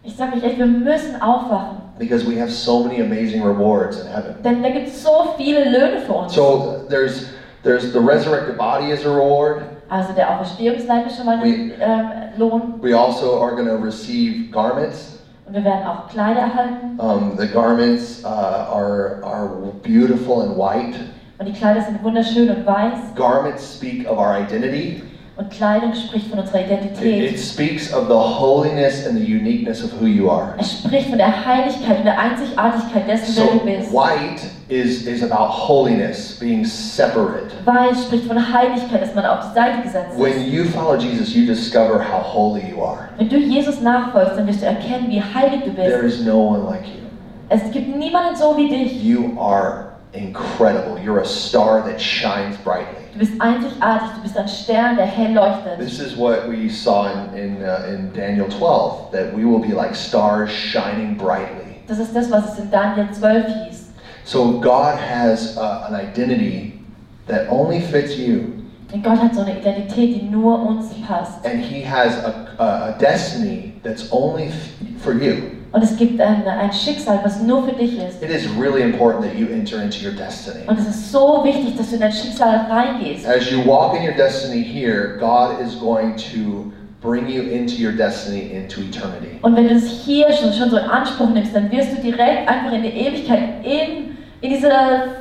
[0.03, 1.83] Ich sage euch echt, wir müssen aufwachen.
[1.99, 4.35] because we have so many amazing rewards in heaven.
[4.43, 6.35] Denn da gibt es so viele Löhne für uns.
[6.35, 7.27] So there's
[7.63, 9.63] there's the resurrected body as a reward.
[9.91, 12.75] Also der Auferstehungsleib ist schon mal ein ähm, Lohn.
[12.83, 15.19] We also are going to receive garments.
[15.47, 16.99] Und wir werden auch Kleider erhalten.
[16.99, 19.49] Um, the garments uh, are are
[19.83, 20.95] beautiful and white.
[21.39, 23.15] Und die Kleider sind wunderschön und weiß.
[23.15, 25.03] Garments speak of our identity.
[25.39, 27.39] Und Kleidung spricht von unserer It, it Identität.
[27.39, 30.55] speaks of the holiness and the uniqueness of who you are.
[30.59, 33.93] Es spricht von der Heiligkeit und der Einzigartigkeit dessen, So wer du bist.
[33.93, 37.53] white is is about holiness, being separate.
[37.64, 40.53] Weiß spricht von Heiligkeit, dass man auf die Seite gesetzt When ist.
[40.53, 43.09] you follow Jesus, you discover how holy you are.
[43.16, 46.18] Wenn du Jesus nachfolgst, dann wirst du erkennen, wie heilig du There bist.
[46.18, 47.07] is no one like you.
[47.49, 49.05] Es gibt niemanden so wie dich.
[49.05, 50.99] You are incredible.
[50.99, 53.03] You're a star that shines brightly.
[53.13, 55.79] Du bist einzigartig, du bist ein Stern, der hell leuchtet.
[55.79, 59.75] This is what we saw in, in, uh, in Daniel 12, that we will be
[59.75, 61.77] like stars shining brightly.
[61.87, 63.85] Das ist das, was es in Daniel 12 hieß.
[64.25, 66.81] So God has uh, an identity
[67.27, 68.55] that only fits you,
[68.93, 71.45] Denn Gott hat so eine Identität, die nur uns passt.
[71.45, 74.51] and He has a, a destiny that's only
[74.99, 75.58] for you.
[75.71, 78.23] Und es gibt ein, ein Schicksal, was nur für dich ist.
[78.23, 80.66] It is really important that you enter into your destiny.
[80.66, 83.27] Und es ist so wichtig, dass du in dein Schicksal reingehst.
[83.27, 87.93] As you walk in your destiny here, God is going to bring you into your
[87.93, 89.39] destiny into eternity.
[89.43, 92.49] Und wenn du es hier schon, schon so in Anspruch nimmst, dann wirst du direkt
[92.49, 94.08] einfach in die Ewigkeit, in,
[94.41, 94.70] in diese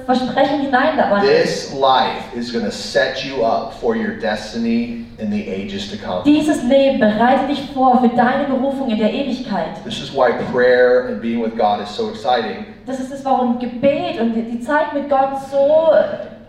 [0.06, 1.22] Versprechen hineinwandern.
[1.22, 5.98] This life is going to set you up for your destiny in the ages to
[5.98, 6.24] come.
[6.24, 9.84] Dieses Leben bereite dich vor für deine Berufung in der Ewigkeit.
[9.84, 13.60] This is why prayer and being with God is so exciting Das ist es, warum
[13.60, 15.90] Gebet und die Zeit mit Gott so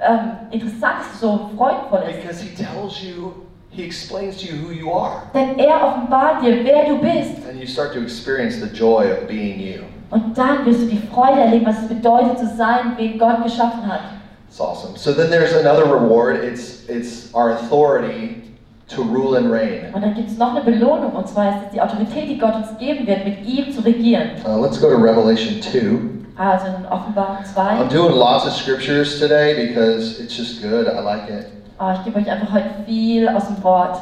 [0.01, 2.23] ähm, interessant ist, so freudvoll ist.
[2.23, 3.33] because He tells you,
[3.71, 5.23] He explains to you who you are.
[5.35, 7.47] Denn er offenbart dir, wer du bist.
[7.49, 9.83] And you start to experience the joy of being you.
[10.11, 13.87] Und dann wirst du die Freude erleben, was es bedeutet zu sein, wen Gott geschaffen
[13.87, 14.01] hat.
[14.49, 14.97] It's awesome.
[14.97, 16.43] So then there's another reward.
[16.43, 18.43] It's it's our authority
[18.89, 19.93] to rule and reign.
[19.93, 22.55] Und dann gibt es noch eine Belohnung, und zwar ist es die Autorität, die Gott
[22.55, 24.31] uns geben wird, mit ihm zu regieren.
[24.47, 26.18] Uh, let's go to Revelation 2.
[26.39, 27.95] Also in Offenbarung I'm 2.
[27.95, 30.87] doing lots of scriptures today because it's just good.
[30.87, 31.49] I like it.
[31.81, 33.99] Oh, ich gebe euch einfach heute viel aus dem Wort.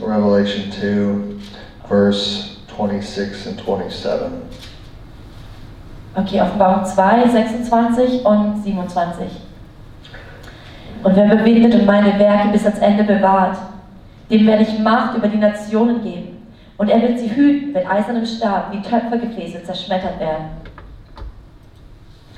[0.00, 4.32] Revelation 2, verse 26 and 27.
[6.16, 9.26] Okay, Offenbarung 2, 26 und 27.
[11.02, 13.58] Und wer bewindet und meine Werke bis ans Ende bewahrt,
[14.30, 16.46] dem werde ich Macht über die Nationen geben.
[16.78, 20.59] Und er wird sie hüten, wenn eisernem Stab wie Töpfergefäße zerschmettert werden.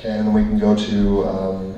[0.02, 1.74] Okay, and then we can go to, um,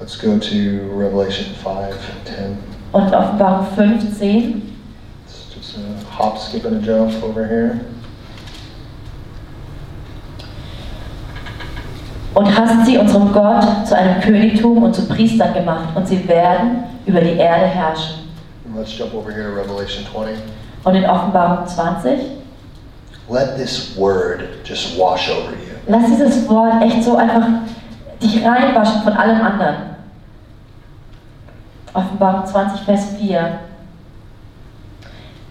[0.00, 2.58] let's go to Revelation 5, 10.
[2.92, 4.76] Und Offenbarung 15.
[5.24, 7.78] It's just a hop, skip, and a jump over here.
[12.34, 16.82] Und hast sie unserem Gott zu einem Königtum und zu Priestern gemacht, und sie werden
[17.06, 18.30] über die Erde herrschen.
[18.66, 20.38] And let's jump over here to Revelation 20.
[20.82, 22.18] Und in Offenbarung 20,
[23.28, 25.61] Let this word just wash over you.
[25.86, 27.46] Lass dieses Wort echt so einfach
[28.22, 29.76] dich reinwaschen von allem anderen.
[31.94, 33.58] Offenbarung 20, Vers 4.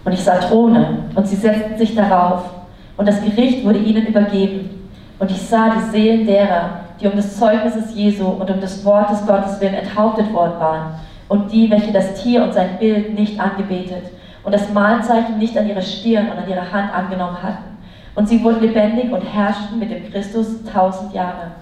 [0.04, 2.44] Und ich sah Throne, und sie setzten sich darauf,
[2.96, 4.88] und das Gericht wurde ihnen übergeben.
[5.18, 9.24] Und ich sah die Seelen derer, die um des Zeugnisses Jesu und um des Wortes
[9.26, 10.94] Gottes willen enthauptet worden waren,
[11.28, 14.04] und die, welche das Tier und sein Bild nicht angebetet
[14.44, 17.71] und das Mahlzeichen nicht an ihre Stirn und an ihre Hand angenommen hatten.
[18.14, 21.52] Und sie wurden lebendig und herrschten mit dem Christus tausend Jahre.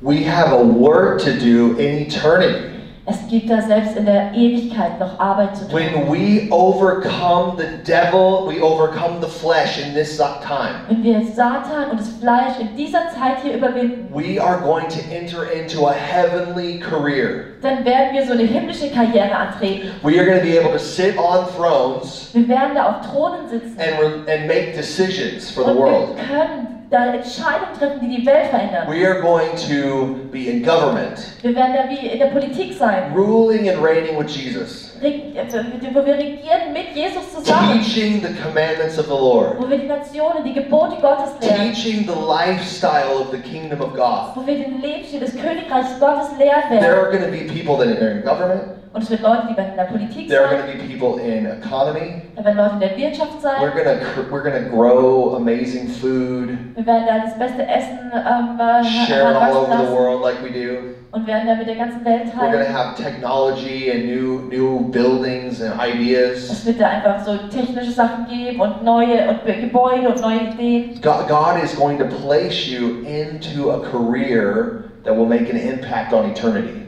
[0.00, 2.73] We have a work to do in eternity.
[3.06, 5.78] Es gibt da selbst in der Ewigkeit noch Arbeit zu tun.
[5.78, 10.80] When we overcome the devil, we overcome the flesh in this time.
[10.88, 15.00] Wenn wir Satan und das Fleisch in dieser Zeit hier überwinden, We are going to
[15.14, 17.44] enter into a heavenly career.
[17.60, 19.90] dann werden wir so eine himmlische Karriere antreten.
[20.02, 23.48] We are going to be able to sit on thrones Wir werden da auf Thronen
[23.50, 26.16] sitzen and, and make decisions for the world.
[26.16, 28.86] wir können da Entscheidungen treffen, die die Welt verändern.
[28.88, 33.12] We are going to be in government, Wir werden da wie in der Politik sein,
[33.14, 39.06] ruling and reigning with Jesus, wo wir regieren mit Jesus zusammen, teaching the commandments of
[39.06, 43.38] the Lord, wo wir die Nationen, die Gebote Gottes lehren, teaching the lifestyle of the
[43.38, 44.36] kingdom of God.
[44.36, 48.00] wo wir den Lebensstil des Königreichs Gottes lehren There are going to be people that
[48.00, 48.83] are in government.
[48.94, 51.46] Und es wird Leute, in der Politik There are sein, going to be people in
[51.46, 52.22] economy.
[52.36, 53.98] da werden Leute in der Wirtschaft We're gonna
[54.30, 59.36] we're gonna grow amazing food, Wir werden da das beste Essen ähm, äh, share it
[59.36, 60.94] all over the world like we do.
[61.10, 65.60] und werden da mit der ganzen Welt We're gonna have technology and new new buildings
[65.60, 66.48] and ideas.
[66.48, 71.00] Es wird da einfach so technische Sachen geben und neue und Gebäude und neue Ideen.
[71.02, 76.12] God, God is going to place you into a career that will make an impact
[76.12, 76.83] on eternity.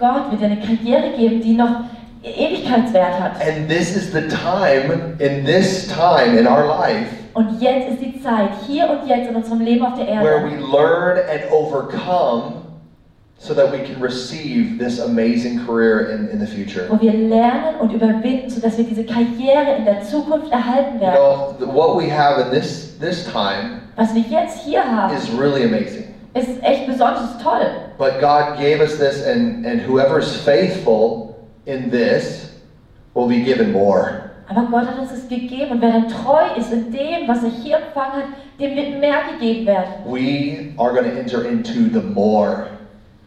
[0.00, 1.82] Gott wird dir eine Karriere geben, die noch
[2.22, 3.32] Ewigkeitswert hat.
[3.46, 8.20] And this is the time in this time in our life Und jetzt ist die
[8.22, 12.54] Zeit, hier und jetzt in unserem Leben auf der where we Erde, learn and overcome
[13.38, 16.86] so that we can receive this amazing career in, in the future.
[16.90, 21.14] wo wir lernen und überwinden, sodass wir diese Karriere in der Zukunft erhalten You werden.
[21.16, 25.30] know, th- what we have in this this time Was wir jetzt hier haben, is
[25.38, 26.04] really amazing.
[26.34, 27.66] Ist echt besonders toll.
[27.98, 32.52] But God gave us this, and, and whoever is faithful in this
[33.14, 34.30] will be given more.
[34.48, 37.50] Aber Gott hat uns das gegeben und wer dann treu ist in dem, was er
[37.50, 38.28] hier empfangen hat,
[38.58, 39.92] dem wird mehr gegeben werden.
[40.06, 42.66] We are going to enter into the more.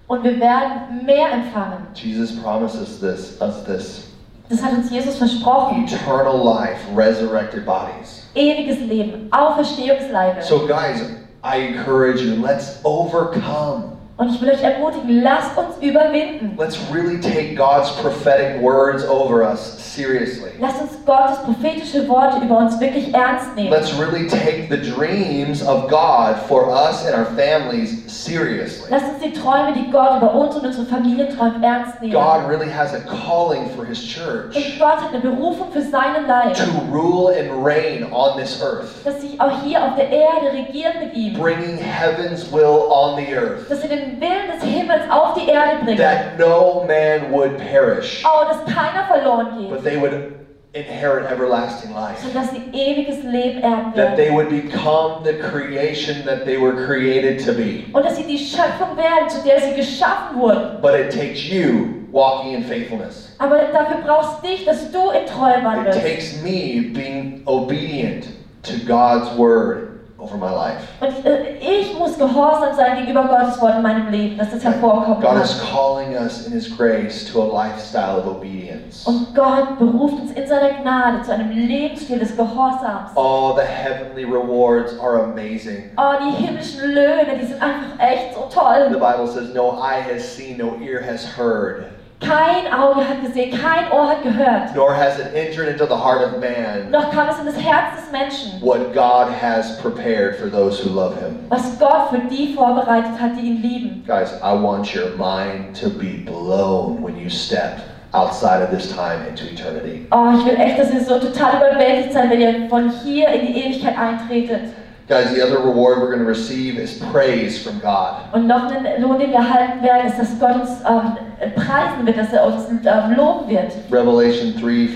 [0.08, 1.88] Und wir werden mehr empfangen.
[1.93, 4.10] Jesus promises this, us this
[4.49, 5.86] Das hat uns Jesus versprochen.
[5.86, 8.28] eternal life, resurrected bodies.
[8.36, 10.41] Ewiges Leben, Auferstehungsleibe.
[10.41, 11.01] So, guys,
[11.44, 13.93] I encourage you, let's overcome.
[14.16, 16.55] Und ich will euch ermutigen, lasst uns überwinden.
[16.55, 20.51] Let's really take God's prophetic words over us seriously.
[20.59, 23.72] Lasst uns Gottes prophetische Worte über uns wirklich ernst nehmen.
[23.72, 28.88] Let's really take the dreams of God for us and our families seriously.
[28.91, 32.14] Lasst uns die Träume, die Gott über uns und unsere Familien träumt, ernst nehmen.
[32.14, 36.28] God really has a calling for His Und church Gott hat eine Berufung für seinen
[36.28, 40.51] Leib, to rule and reign on this earth, dass sie auch hier auf der Erde
[40.53, 41.34] regieren mit ihm.
[41.34, 45.84] bringing heaven's will on the earth, Dass sie den Willen des Himmels auf die Erde
[45.84, 45.97] bringen.
[45.97, 50.34] that no man would perish, Oh, dass keiner verloren geht, but they would
[50.74, 52.20] inherit everlasting life.
[52.22, 56.74] sondern dass sie ewiges Leben erben That they would become the creation that they were
[56.86, 57.84] created to be.
[57.93, 60.82] Und dass sie die Schöpfung werden, zu der sie geschaffen wurden.
[60.82, 63.36] But it takes you walking in faithfulness.
[63.39, 66.01] Aber dafür brauchst dich, dass du in Treue It wandelst.
[66.01, 68.26] takes me being obedient
[68.64, 69.89] to God's word
[70.24, 70.88] over my life.
[71.02, 75.22] Und äh, ich muss gehorsam sein gegenüber Gottes Wort in meinem Leben, dass das hervorkommen
[75.22, 79.06] God is calling us in His grace to a lifestyle of obedience.
[79.06, 83.12] Und Gott beruft uns in seiner Gnade zu einem Lebensstil des Gehorsams.
[83.16, 85.92] All the heavenly rewards are amazing.
[85.98, 89.00] Oh, die himmlischen Löhne, die sind einfach echt so The toll.
[89.00, 91.88] Bible says, No eye has seen, no ear has heard,
[92.24, 94.76] Kein Auge hat gesehen, kein Ohr hat gehört.
[94.76, 97.96] nor has it entered into the heart of man Noch kam es in das Herz
[98.02, 101.40] des Menschen, what God has prepared for those who love Him.
[101.50, 104.04] was Gott für die vorbereitet hat, die ihn lieben.
[104.08, 107.80] Guys, I want your mind to be blown when you step
[108.14, 110.06] outside of this time into eternity.
[110.12, 113.48] Oh, ich will echt, dass ihr so total überwältigt seid, wenn ihr von hier in
[113.48, 114.62] die Ewigkeit eintretet.
[115.06, 118.22] Guys, the other reward we're going to receive is praise from God.
[118.32, 122.18] Und noch einen Lohn, den wir erhalten werden, ist, dass Gott uns ähm, preisen wird,
[122.18, 123.74] dass er uns ähm, loben wird.
[123.91, 124.95] Revelation 3 5.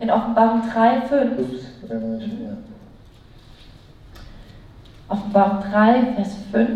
[0.00, 1.38] In Offenbarung 3, 5.
[1.38, 2.56] Oops, Revelation, yeah.
[5.08, 6.70] Offenbarung 3, Vers 5.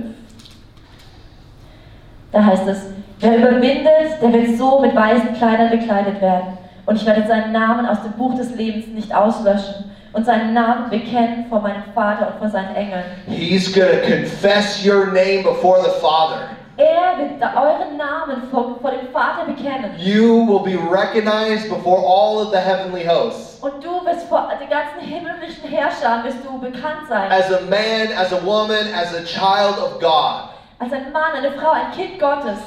[2.32, 2.86] Da heißt es,
[3.20, 6.56] wer überwindet, der wird so mit weißen Kleidern bekleidet werden.
[6.86, 10.90] Und ich werde seinen Namen aus dem Buch des Lebens nicht auslöschen und seinen Namen
[10.90, 13.04] bekennen vor meinem Vater und vor seinen Engeln.
[13.26, 16.48] He's going to confess your name before the Father.
[16.76, 19.92] Er wird euren Namen vor, vor dem Vater bekennen.
[19.96, 23.60] You will be recognized before all of the heavenly hosts.
[23.60, 27.30] Und du wirst vor den ganzen himmlischen Herrschern wirst du bekannt sein.
[27.30, 30.50] As a man, as a woman, as a child of God.
[30.80, 32.58] Als ein Mann, eine Frau, ein Kind Gottes.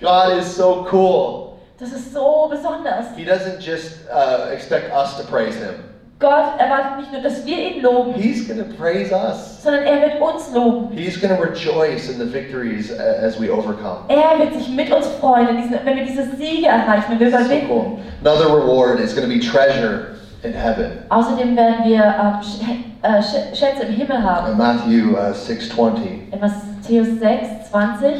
[0.00, 1.58] God is so cool.
[1.78, 3.06] Das ist so besonders.
[3.16, 5.91] He doesn't just uh, expect us to praise him.
[6.22, 9.60] Gott erwartet nicht nur, dass wir ihn loben, He's going to praise us.
[9.62, 10.96] sondern er wird uns loben.
[10.96, 13.98] He's going to rejoice in the victories uh, as we overcome.
[14.08, 17.30] Er wird sich mit uns freuen, in diesen, wenn wir diese Siege erreichen, wenn wir
[17.30, 17.66] So überwinden.
[17.70, 17.98] cool.
[18.24, 20.12] Another reward is going to be treasure
[20.44, 20.92] in heaven.
[21.10, 22.62] Außerdem werden wir ähm, Sch-
[23.02, 24.56] äh, Sch- Schätze im Himmel In haben.
[24.56, 26.32] Matthew uh, 6:20.
[26.32, 28.12] In Matthäus 6, 20,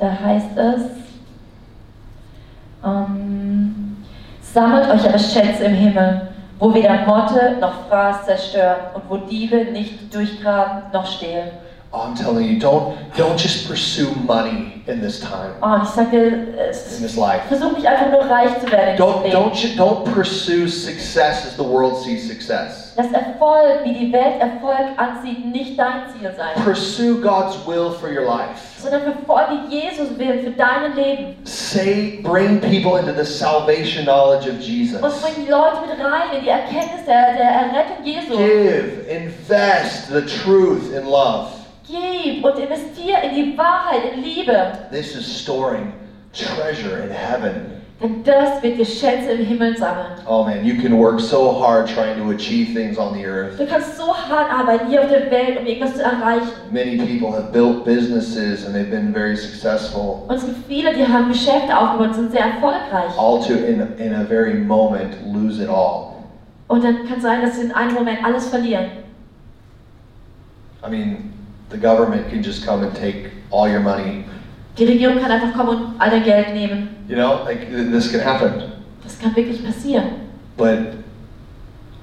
[0.00, 0.82] da heißt es,
[2.84, 3.81] ähm,
[4.52, 6.28] sammelt euch aber Schätze im Himmel,
[6.58, 11.50] wo weder Motte noch Fraß zerstören und wo Diebe nicht durchgraben noch stehlen.
[11.94, 16.10] Oh, I'm telling you, don't don't just pursue money in this time, Oh, ich sag
[16.10, 16.26] dir,
[16.56, 17.42] äh, in this life.
[17.48, 21.62] versuch nicht einfach nur reich zu werden Don't don't you, don't pursue success as the
[21.62, 22.94] world sees success.
[22.96, 28.08] Lass Erfolg, wie die Welt Erfolg ansieht, nicht dein Ziel sein, Pursue God's will for
[28.08, 28.58] your life.
[28.78, 34.58] sondern verfolge Jesus Willen für dein Leben Say, bring people into the salvation knowledge of
[34.60, 35.00] Jesus.
[35.02, 38.34] und bring die Leute mit rein in die Erkenntnis der, der Errettung Jesu.
[38.36, 41.48] Give, invest the truth in love.
[41.92, 45.92] Gib und investier in die Wahrheit, in Liebe, This is storing
[46.32, 47.66] treasure in heaven.
[48.02, 50.06] denn das wird dir Schätze im Himmel sammeln.
[50.26, 53.58] Oh man, you can work so hard trying to achieve things on the earth.
[53.58, 56.48] Du kannst so hart arbeiten hier auf der Welt, um irgendwas zu erreichen.
[56.72, 61.06] Many people have built businesses and they've been very successful, Und es gibt viele, die
[61.06, 63.12] haben Geschäfte aufgebaut und sind sehr erfolgreich.
[63.18, 66.14] all to in, in a very moment lose it all.
[66.68, 68.86] Und dann kann es sein, dass sie in einem Moment alles verlieren.
[70.84, 71.32] I mean,
[71.72, 74.24] the government can just come and take all your money.
[74.78, 76.88] Die Regierung kann einfach kommen und all dein Geld nehmen.
[77.08, 78.72] You know, like th- this can happen.
[79.02, 80.04] Das kann wirklich passieren.
[80.56, 80.94] But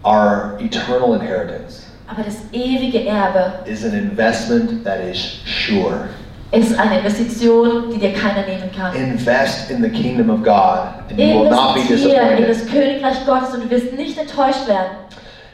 [0.04, 6.10] our eternal inheritance Aber das ewige Erbe is an investment that is sure.
[6.52, 8.96] ist eine Investition, die dir keiner nehmen kann.
[8.96, 12.50] Invest in the kingdom of God and you will not be Investiere in disappointed.
[12.50, 14.98] das Königreich Gottes und du wirst nicht enttäuscht werden.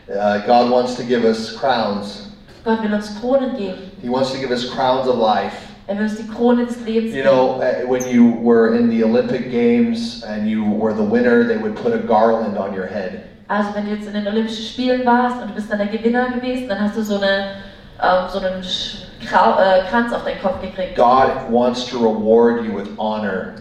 [0.07, 2.24] Uh, God wants to give us crowns.
[2.65, 3.91] Gott will uns Kronen geben.
[4.01, 5.53] He wants to give us crowns of life.
[5.87, 9.03] Er will uns die Krone des Lebens You know, uh, when you were in the
[9.03, 13.21] Olympic Games and you were the winner, they would put a garland on your head.
[13.47, 16.31] Also wenn du jetzt in den Olympischen Spielen warst und du bist dann der Gewinner
[16.31, 17.51] gewesen, dann hast du so, eine,
[18.01, 18.63] ähm, so einen
[19.29, 20.95] Krau äh, Kranz auf deinen Kopf gekriegt.
[20.95, 23.53] God wants to reward you with honor.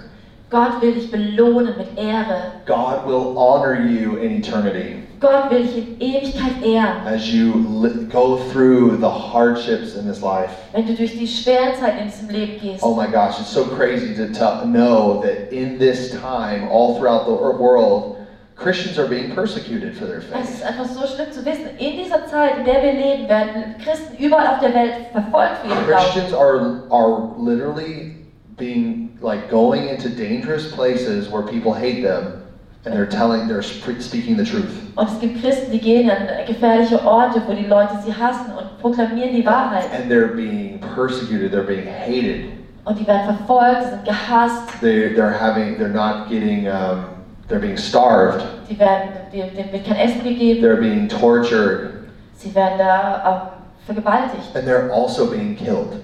[0.49, 2.53] Gott will dich belohnen mit Ehre.
[2.65, 7.07] God will honor you in eternity Gott will in Ewigkeit ehren.
[7.07, 10.51] as you go through the hardships in this life.
[10.73, 12.83] Wenn du durch die schweren Zeiten in diesem Leben gehst.
[12.83, 14.27] Oh my gosh, it's so crazy to
[14.67, 18.17] know that in this time, all throughout the world,
[18.57, 20.51] Christians are being persecuted for their Es faith.
[20.51, 24.17] ist einfach so schlimm zu wissen, in dieser Zeit, in der wir leben, werden Christen
[24.23, 28.17] überall auf der Welt verfolgt für ihren Christians are are literally
[28.57, 32.44] being like going into dangerous places where people hate them,
[32.85, 34.71] and they're telling, they're speaking the truth.
[34.97, 38.79] Und es gibt Christen, die gehen an gefährliche Orte, wo die Leute sie hassen und
[38.81, 39.87] proklamieren die Wahrheit.
[39.93, 41.53] And they're being persecuted.
[41.53, 42.51] They're being hated.
[42.85, 47.07] Und die werden verfolgt, sind gehasst, They they're having they're not getting um,
[47.49, 48.45] they're being starved.
[48.69, 52.05] die werden, denen wird kein Essen gegeben, They're being tortured,
[52.37, 55.95] sie werden da ähm, vergewaltigt and they're also being killed.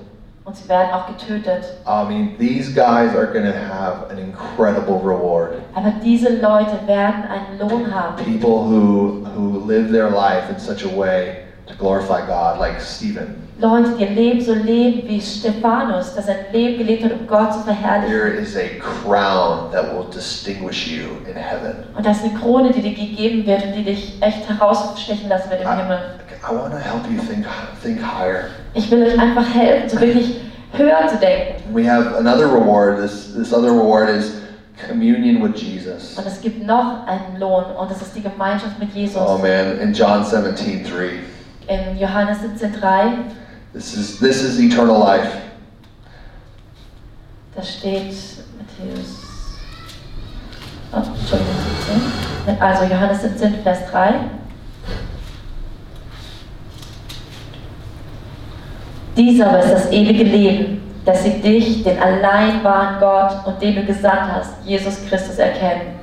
[0.44, 1.64] Und sie werden auch getötet.
[1.86, 5.54] I mean, these guys are going to have an incredible reward.
[5.74, 8.16] Aber diese Leute werden einen Lohn haben.
[8.16, 13.48] People who who live their life in such a way to glorify God, like Stephen.
[13.60, 17.52] Leute, die ihr Leben so leben wie Stephanus, das sein Leben gelebt hat, um Gott
[17.52, 18.10] zu verherrlichen.
[18.10, 21.84] There is a crown that will distinguish you in heaven.
[21.94, 25.50] Und das ist eine Krone, die dir gegeben wird und die dich echt herausstechen lassen
[25.50, 25.98] wird im Himmel.
[26.30, 27.46] I, I want to help you think
[27.82, 28.44] think higher.
[28.72, 30.40] Ich will euch einfach helfen, so wirklich
[30.72, 31.62] höher zu denken.
[31.74, 32.98] We have another reward.
[32.98, 34.40] This this other reward is
[34.88, 36.16] communion with Jesus.
[36.16, 39.20] Und es gibt noch einen Lohn und das ist die Gemeinschaft mit Jesus.
[39.20, 41.10] Oh man, in John 17, 3.
[41.70, 43.26] In Johannes 17,3,
[43.72, 45.30] This is this is eternal life.
[47.54, 48.12] da steht
[48.58, 49.58] Matthäus.
[50.92, 51.54] Oh, Entschuldigung,
[52.44, 52.60] 17.
[52.60, 54.14] Also Johannes 17, Vers 3.
[59.16, 63.76] Dies aber ist das ewige Leben, dass sie dich, den allein wahren Gott und den
[63.76, 65.99] du gesandt hast, Jesus Christus, erkennen.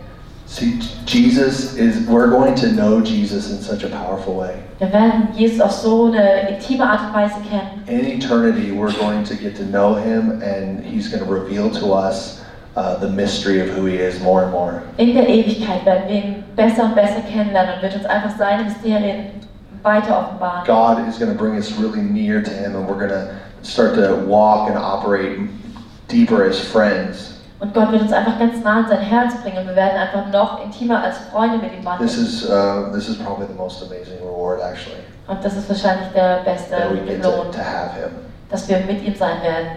[0.47, 4.63] See, Jesus is, we're going to know Jesus in such a powerful way.
[4.79, 7.83] Wir werden Jesus auf so eine intime Art und Weise kennen.
[7.87, 11.91] In eternity, we're going to get to know him and he's going to reveal to
[11.91, 12.41] us
[12.77, 14.83] uh, the mystery of who he is more and more.
[14.97, 18.63] In der Ewigkeit werden wir ihn besser und besser kennenlernen und wird uns einfach seine
[18.63, 19.41] Mysterien
[19.83, 20.65] weiter offenbaren.
[20.65, 23.95] God is going to bring us really near to him and we're going to start
[23.95, 25.49] to walk and operate
[26.07, 27.36] deeper as friends.
[27.59, 30.31] Und Gott wird uns einfach ganz nah an sein Herz bringen und wir werden einfach
[30.31, 32.07] noch intimer als Freunde mit ihm wandeln.
[32.07, 36.09] This is, uh, this is probably the most amazing reward, actually, Und das ist wahrscheinlich
[36.13, 36.75] der beste
[37.23, 37.47] Lohn,
[38.49, 39.69] dass wir mit ihm sein werden.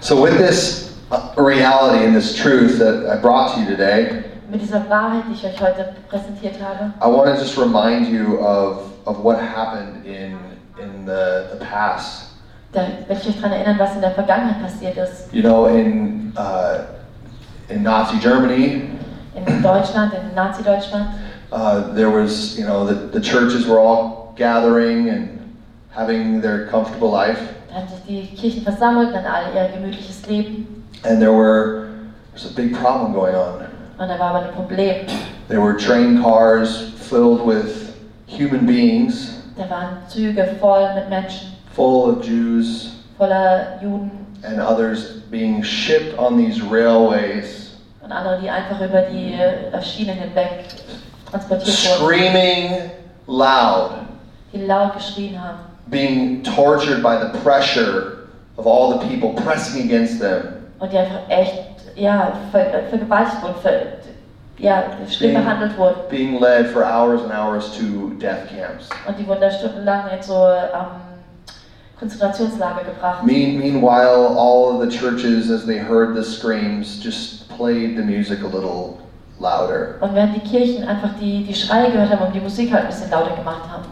[0.00, 4.62] So, with this uh, reality and this truth that I brought to you today, Mit
[4.62, 8.82] dieser Wahrheit, die ich euch heute präsentiert habe, I want to just remind you of,
[9.04, 10.38] of what happened in,
[10.78, 12.35] in the, the past.
[12.76, 15.32] Da will ich euch daran erinnern, was in der Vergangenheit passiert ist.
[15.32, 16.84] You know, in, uh,
[17.72, 18.90] in Nazi Germany,
[19.34, 21.08] In Deutschland, in Nazi-Deutschland,
[21.52, 25.54] uh, there was, you know, the, the churches were all gathering and
[25.90, 27.38] having their comfortable life.
[27.68, 30.84] da haben sich die Kirchen versammelt, dann alle ihr gemütliches Leben.
[31.04, 31.88] And there were,
[32.32, 33.66] there's a big problem going on.
[33.98, 35.06] Und da war aber ein Problem.
[35.48, 37.94] There were train cars filled with
[38.26, 44.10] human beings, Da waren Züge voll mit Menschen, full of Jews voller Juden
[44.42, 50.14] and others being shipped on these railways, und andere, die einfach über die äh, Schienen
[50.16, 50.64] hinweg
[51.30, 51.66] transportiert
[52.00, 52.90] wurden, screaming
[53.26, 53.90] loud,
[54.52, 55.58] die laut geschrien haben.
[55.90, 60.42] being tortured by the pressure of all the people pressing against them.
[60.78, 61.54] Und die einfach echt,
[61.96, 63.82] ja, ver, vergewaltigt wurden, ver,
[64.58, 65.44] ja, schlimm Mhm.
[65.44, 65.96] behandelt wurden.
[66.10, 68.88] being led for hours and hours to death camps.
[69.06, 70.86] Und die wurden da stundenlang in so ähm,
[71.98, 73.24] Konzentrationslager gebracht.
[73.24, 78.42] Mean, meanwhile, all of the churches, as they heard the screams, just played the music
[78.42, 78.98] a little
[79.40, 79.96] louder.
[80.00, 82.88] Und während die Kirchen einfach die, die Schreie gehört haben und die Musik halt ein
[82.88, 83.84] bisschen lauter gemacht haben.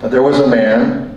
[0.00, 1.10] But there was a man,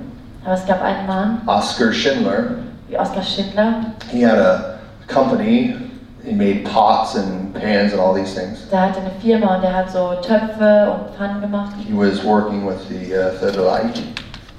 [0.44, 2.56] Aber es gab einen Mann, Oscar Schindler.
[2.88, 5.76] wie Oskar Schindler, He had a company.
[6.24, 8.68] He made pots and pans and all these things.
[8.70, 11.74] der hatte eine Firma und der hat so Töpfe und Pfannen gemacht.
[11.88, 14.04] He was working with the uh, Reich.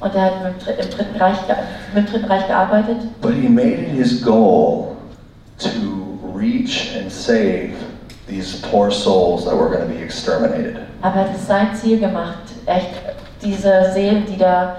[0.03, 1.37] Und er hat im, Dritt- im, Dritten Reich,
[1.95, 2.97] dem Dritten Reich gearbeitet.
[3.21, 4.97] But he made it his goal
[5.59, 7.73] to reach and save
[8.27, 10.79] these poor souls that were going to be exterminated.
[11.03, 12.89] Aber er hat es sein Ziel gemacht, echt
[13.43, 14.77] diese Seelen, die da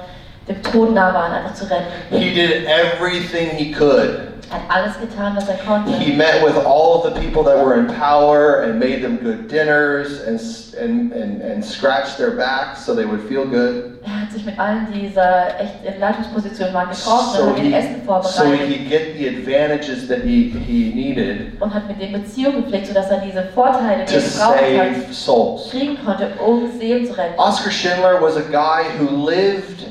[0.47, 1.85] dem Tod nah waren, einfach zu retten.
[2.09, 4.27] He did everything he could.
[4.51, 5.91] Er hat alles getan, was er konnte.
[5.93, 9.47] He met with all of the people that were in power and made them good
[9.47, 10.37] dinners and,
[10.77, 13.92] and, and, and scratched their backs so they would feel good.
[14.05, 17.73] Er hat sich mit allen dieser echt in Leitungspositionen waren getroffen So und hat he,
[17.73, 22.01] Essen so he vorbereitet could get the advantages that he, he needed und hat mit
[22.01, 25.69] denen Beziehungen gepflegt, sodass er diese Vorteile, die er hat, souls.
[25.69, 27.39] kriegen konnte, um Seelen zu retten.
[27.39, 29.87] Oscar Schindler was a guy who lived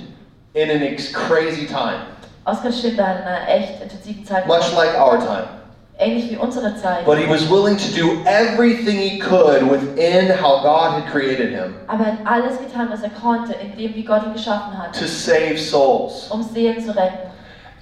[0.54, 2.02] in an crazy time,
[2.44, 5.61] Oskar Schindler hat in einer echt intensiven Zeit much like our time.
[6.02, 7.04] Ähnlich wie unsere Zeit.
[7.04, 11.74] But he was willing to do everything he could within how God had created him
[11.86, 14.92] Aber er hat alles getan, was er konnte, in dem, wie Gott ihn geschaffen hat,
[14.98, 16.28] to save souls.
[16.30, 17.30] um Seelen zu retten.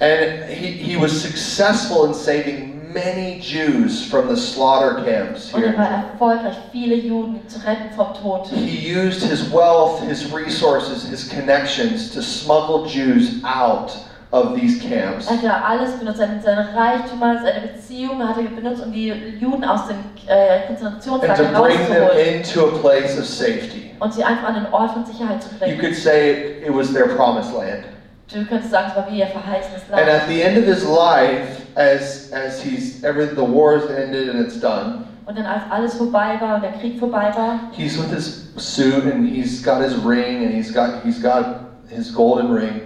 [0.00, 5.58] And he, he was successful in saving many Jews from the slaughter camps here.
[5.58, 8.48] Und er war erfolgreich, viele Juden zu retten vom Tod.
[8.48, 13.92] He used his wealth, his resources, his connections to smuggle Jews out
[14.32, 15.26] of these camps.
[15.28, 19.08] Er hat ja alles benutzt, seine, seine Reichtümer, seine Beziehungen hat er benutzt, um die
[19.40, 19.96] Juden aus den
[20.28, 23.90] äh, And to Konzentrationslagern bring them rauszuholen into a place of safety.
[23.98, 25.78] und sie einfach an den Ort von Sicherheit zu You bringen.
[25.80, 27.84] could say it, it was their promised land.
[28.32, 30.08] Du könntest sagen, es war wie ihr verheißenes And Land.
[30.22, 34.60] at the end of his life, as as he's every the war's ended and it's
[34.60, 38.52] done, Und dann als alles vorbei war und der Krieg vorbei war, he's with his
[38.56, 41.44] suit and he's got his ring and he's got he's got
[41.88, 42.80] his golden ring.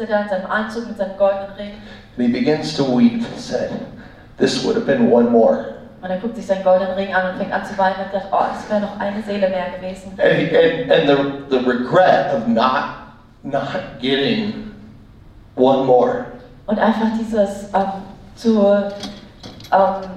[0.00, 1.72] Ist er da in seinem Anzug mit seinem goldenen Ring
[2.16, 3.70] And he begins to weep and said,
[4.38, 5.76] This would have been one more.
[6.02, 8.26] und er guckt sich seinen goldenen Ring an und fängt an zu weinen und sagt,
[8.32, 10.12] oh, es wäre noch eine Seele mehr gewesen.
[10.18, 11.08] And, and, and
[11.50, 12.84] the, the regret of not,
[13.42, 13.68] not
[14.00, 14.72] getting
[15.56, 16.24] one more.
[16.66, 18.02] Und einfach dieses ähm,
[18.34, 18.66] zu
[19.72, 20.10] ähm,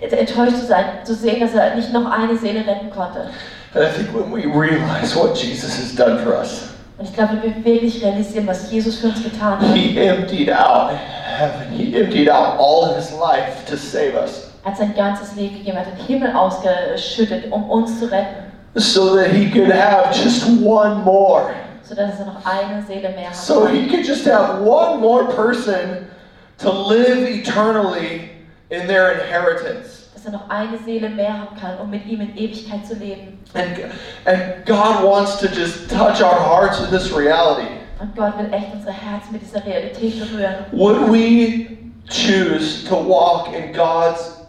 [0.00, 3.30] enttäuscht zu sein, zu sehen, dass er nicht noch eine Seele retten konnte.
[3.74, 6.73] And I think when we realize what Jesus has done for us,
[7.04, 10.90] Und ich glaube, wir wirklich realisieren, was Jesus für uns getan hat, he emptied out
[10.90, 14.50] heaven, he emptied out all of his life to save us.
[14.64, 18.50] er hat sein ganzes Leben gegeben, er hat den Himmel ausgeschüttet, um uns zu retten,
[18.76, 21.50] So that he could have just one more.
[21.82, 23.36] sodass er noch eine Seele mehr hat.
[23.36, 26.06] So he could just have one more person
[26.56, 28.30] to live eternally
[28.70, 30.03] in their inheritance.
[30.24, 33.38] Dass er noch eine Seele mehr haben kann, um mit ihm in Ewigkeit zu leben.
[33.54, 33.78] And,
[34.24, 37.68] and God wants to just touch our hearts with this reality.
[38.00, 40.66] Und Gott will echt unsere Herzen mit dieser Realität berühren.
[40.72, 41.76] Would we
[42.08, 44.46] choose to walk in God's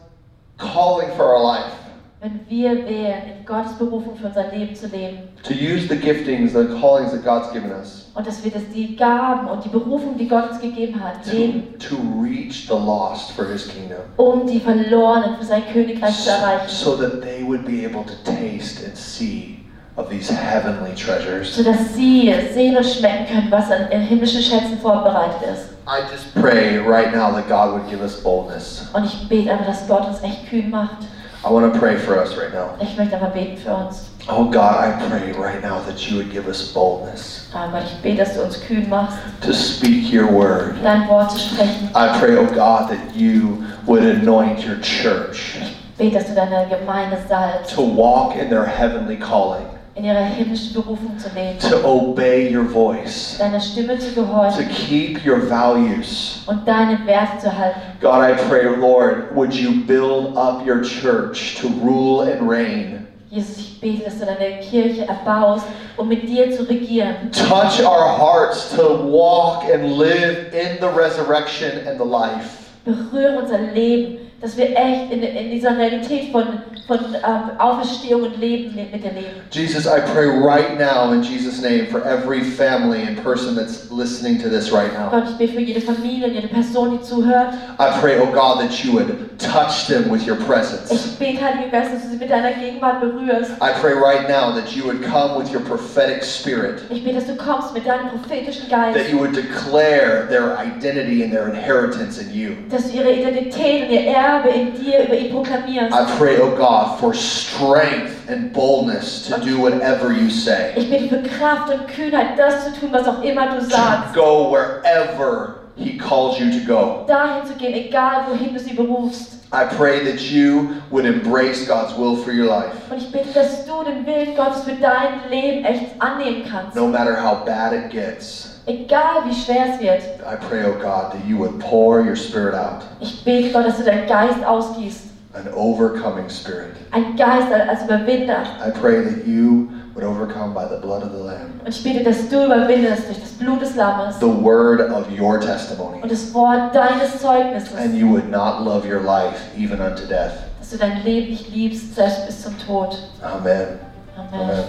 [0.57, 1.84] calling for our life?
[2.25, 6.53] Wenn wir wählen, in Gottes Berufung für unser Leben zu leben To use the giftings,
[6.53, 10.17] the callings that God's given us und dass wir das die Gaben und die Berufung,
[10.17, 13.99] die Gott uns gegeben hat, leben, to, to reach the lost for His kingdom.
[14.17, 18.15] um die Verlorenen für sein Königreich zu erreichen, So that they would be able to
[18.23, 19.59] taste and see
[19.95, 21.55] of these heavenly treasures.
[21.55, 25.69] sodass sie sehen und schmecken können, was an himmlischen Schätzen vorbereitet ist.
[25.87, 28.89] I just pray right now that God would give us boldness.
[28.93, 31.05] Und ich bete einfach, dass Gott uns echt kühn macht.
[31.45, 32.71] I want to pray for us right now.
[32.81, 34.09] Ich möchte einfach beten für uns.
[34.27, 38.01] Oh God, I pray right now that you would give us boldness Ah, Gott, ich
[38.01, 40.75] bete, dass du uns kühn machst, to speak your word.
[40.83, 41.89] dein Wort zu sprechen.
[41.93, 46.65] I pray, oh God, that you would anoint your church Ich bete, dass du deine
[46.67, 49.65] Gemeinde salbst, to walk in their heavenly calling,
[49.95, 55.25] in ihrer himmlischen Berufung zu leben, to obey your voice, deiner Stimme zu to keep
[55.25, 56.43] your values.
[56.47, 57.79] und deine Werte zu halten.
[58.01, 63.07] God, I pray, Lord, would you build up your church to rule and reign?
[63.29, 65.65] Jesus, ich bete, dass du deine Kirche erbaust,
[65.97, 67.31] um mit dir zu regieren.
[67.31, 72.65] Touch our hearts to walk and live in the resurrection and the life.
[72.85, 76.43] Berühre unser Leben, dass wir echt in, in dieser Realität von,
[76.85, 79.41] von ähm, Auferstehung und Leben mit dir leben.
[79.49, 84.39] Jesus, I pray right now in Jesus' name for every family and person that's listening
[84.43, 85.09] to this right now.
[85.09, 87.55] Gott, ich bete für jede Familie und jede Person, die zuhört.
[87.79, 90.91] I pray, oh God, that you would touch them with your presence.
[90.91, 93.51] Ich bete, Heiliger Geist, dass du sie mit deiner Gegenwart berührst.
[93.61, 97.25] I pray right now that you would come with your prophetic spirit, Ich bete, dass
[97.25, 102.21] du kommst mit deinem prophetischen that Geist, you would declare their identity and their inheritance
[102.21, 102.51] in you.
[102.69, 105.93] dass du ihre Identität und ihr Erbe in dir über ihn proklamierst.
[105.93, 110.73] I pray, oh God, for strength and boldness to do whatever you say.
[110.75, 114.51] Ich bete für Kraft und Kühnheit, das zu tun, was auch immer du To go
[114.51, 117.05] wherever He calls you to go.
[117.07, 119.33] Dahin zu gehen, egal wohin du sie berufst.
[119.51, 123.65] I pray that you would embrace God's will for your life, Und ich bete, dass
[123.65, 126.75] du den Willen Gottes für dein Leben echt annehmen kannst.
[126.75, 128.54] no matter how bad it gets.
[128.67, 130.01] Egal wie schwer es wird.
[130.21, 133.77] I pray, oh God, that you would pour your spirit out, Ich bete Gott, dass
[133.77, 135.01] du deinen Geist ausgießt.
[135.33, 136.75] an overcoming spirit.
[136.91, 138.43] Ein Geist als Überwinder.
[138.65, 142.03] I pray that you would overcome by the blood of the Lamb, Und ich bete,
[142.03, 146.33] dass du überwindest durch das Blut des Lammes the word of your testimony, und das
[146.33, 147.73] Wort deines Zeugnisses.
[147.77, 150.31] and you would not love your life even unto death.
[150.59, 152.97] Dass du dein Leben nicht liebst, selbst bis zum Tod.
[153.21, 153.77] Amen.
[154.17, 154.41] Amen.
[154.41, 154.63] Amen.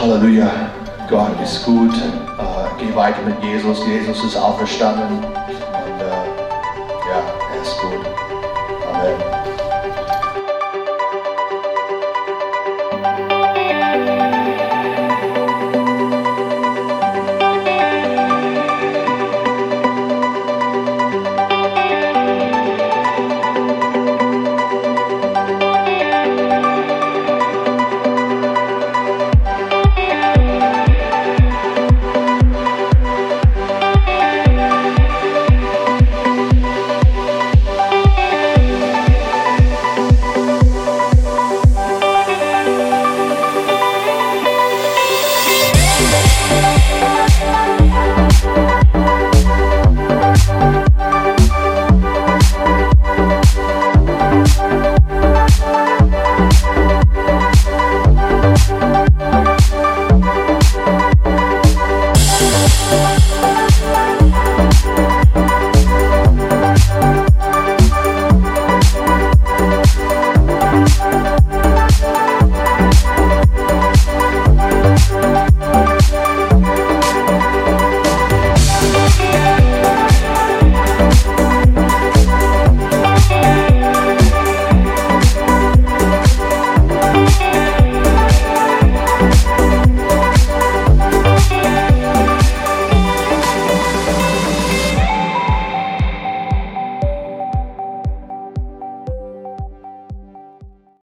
[0.00, 0.48] Halleluja.
[1.08, 1.94] Gott ist gut.
[1.94, 3.86] Äh, geh weiter mit Jesus.
[3.86, 5.24] Jesus ist auferstanden.
[5.24, 6.10] Und äh,
[7.08, 7.22] ja,
[7.54, 8.06] er ist gut.
[8.92, 9.37] Amen.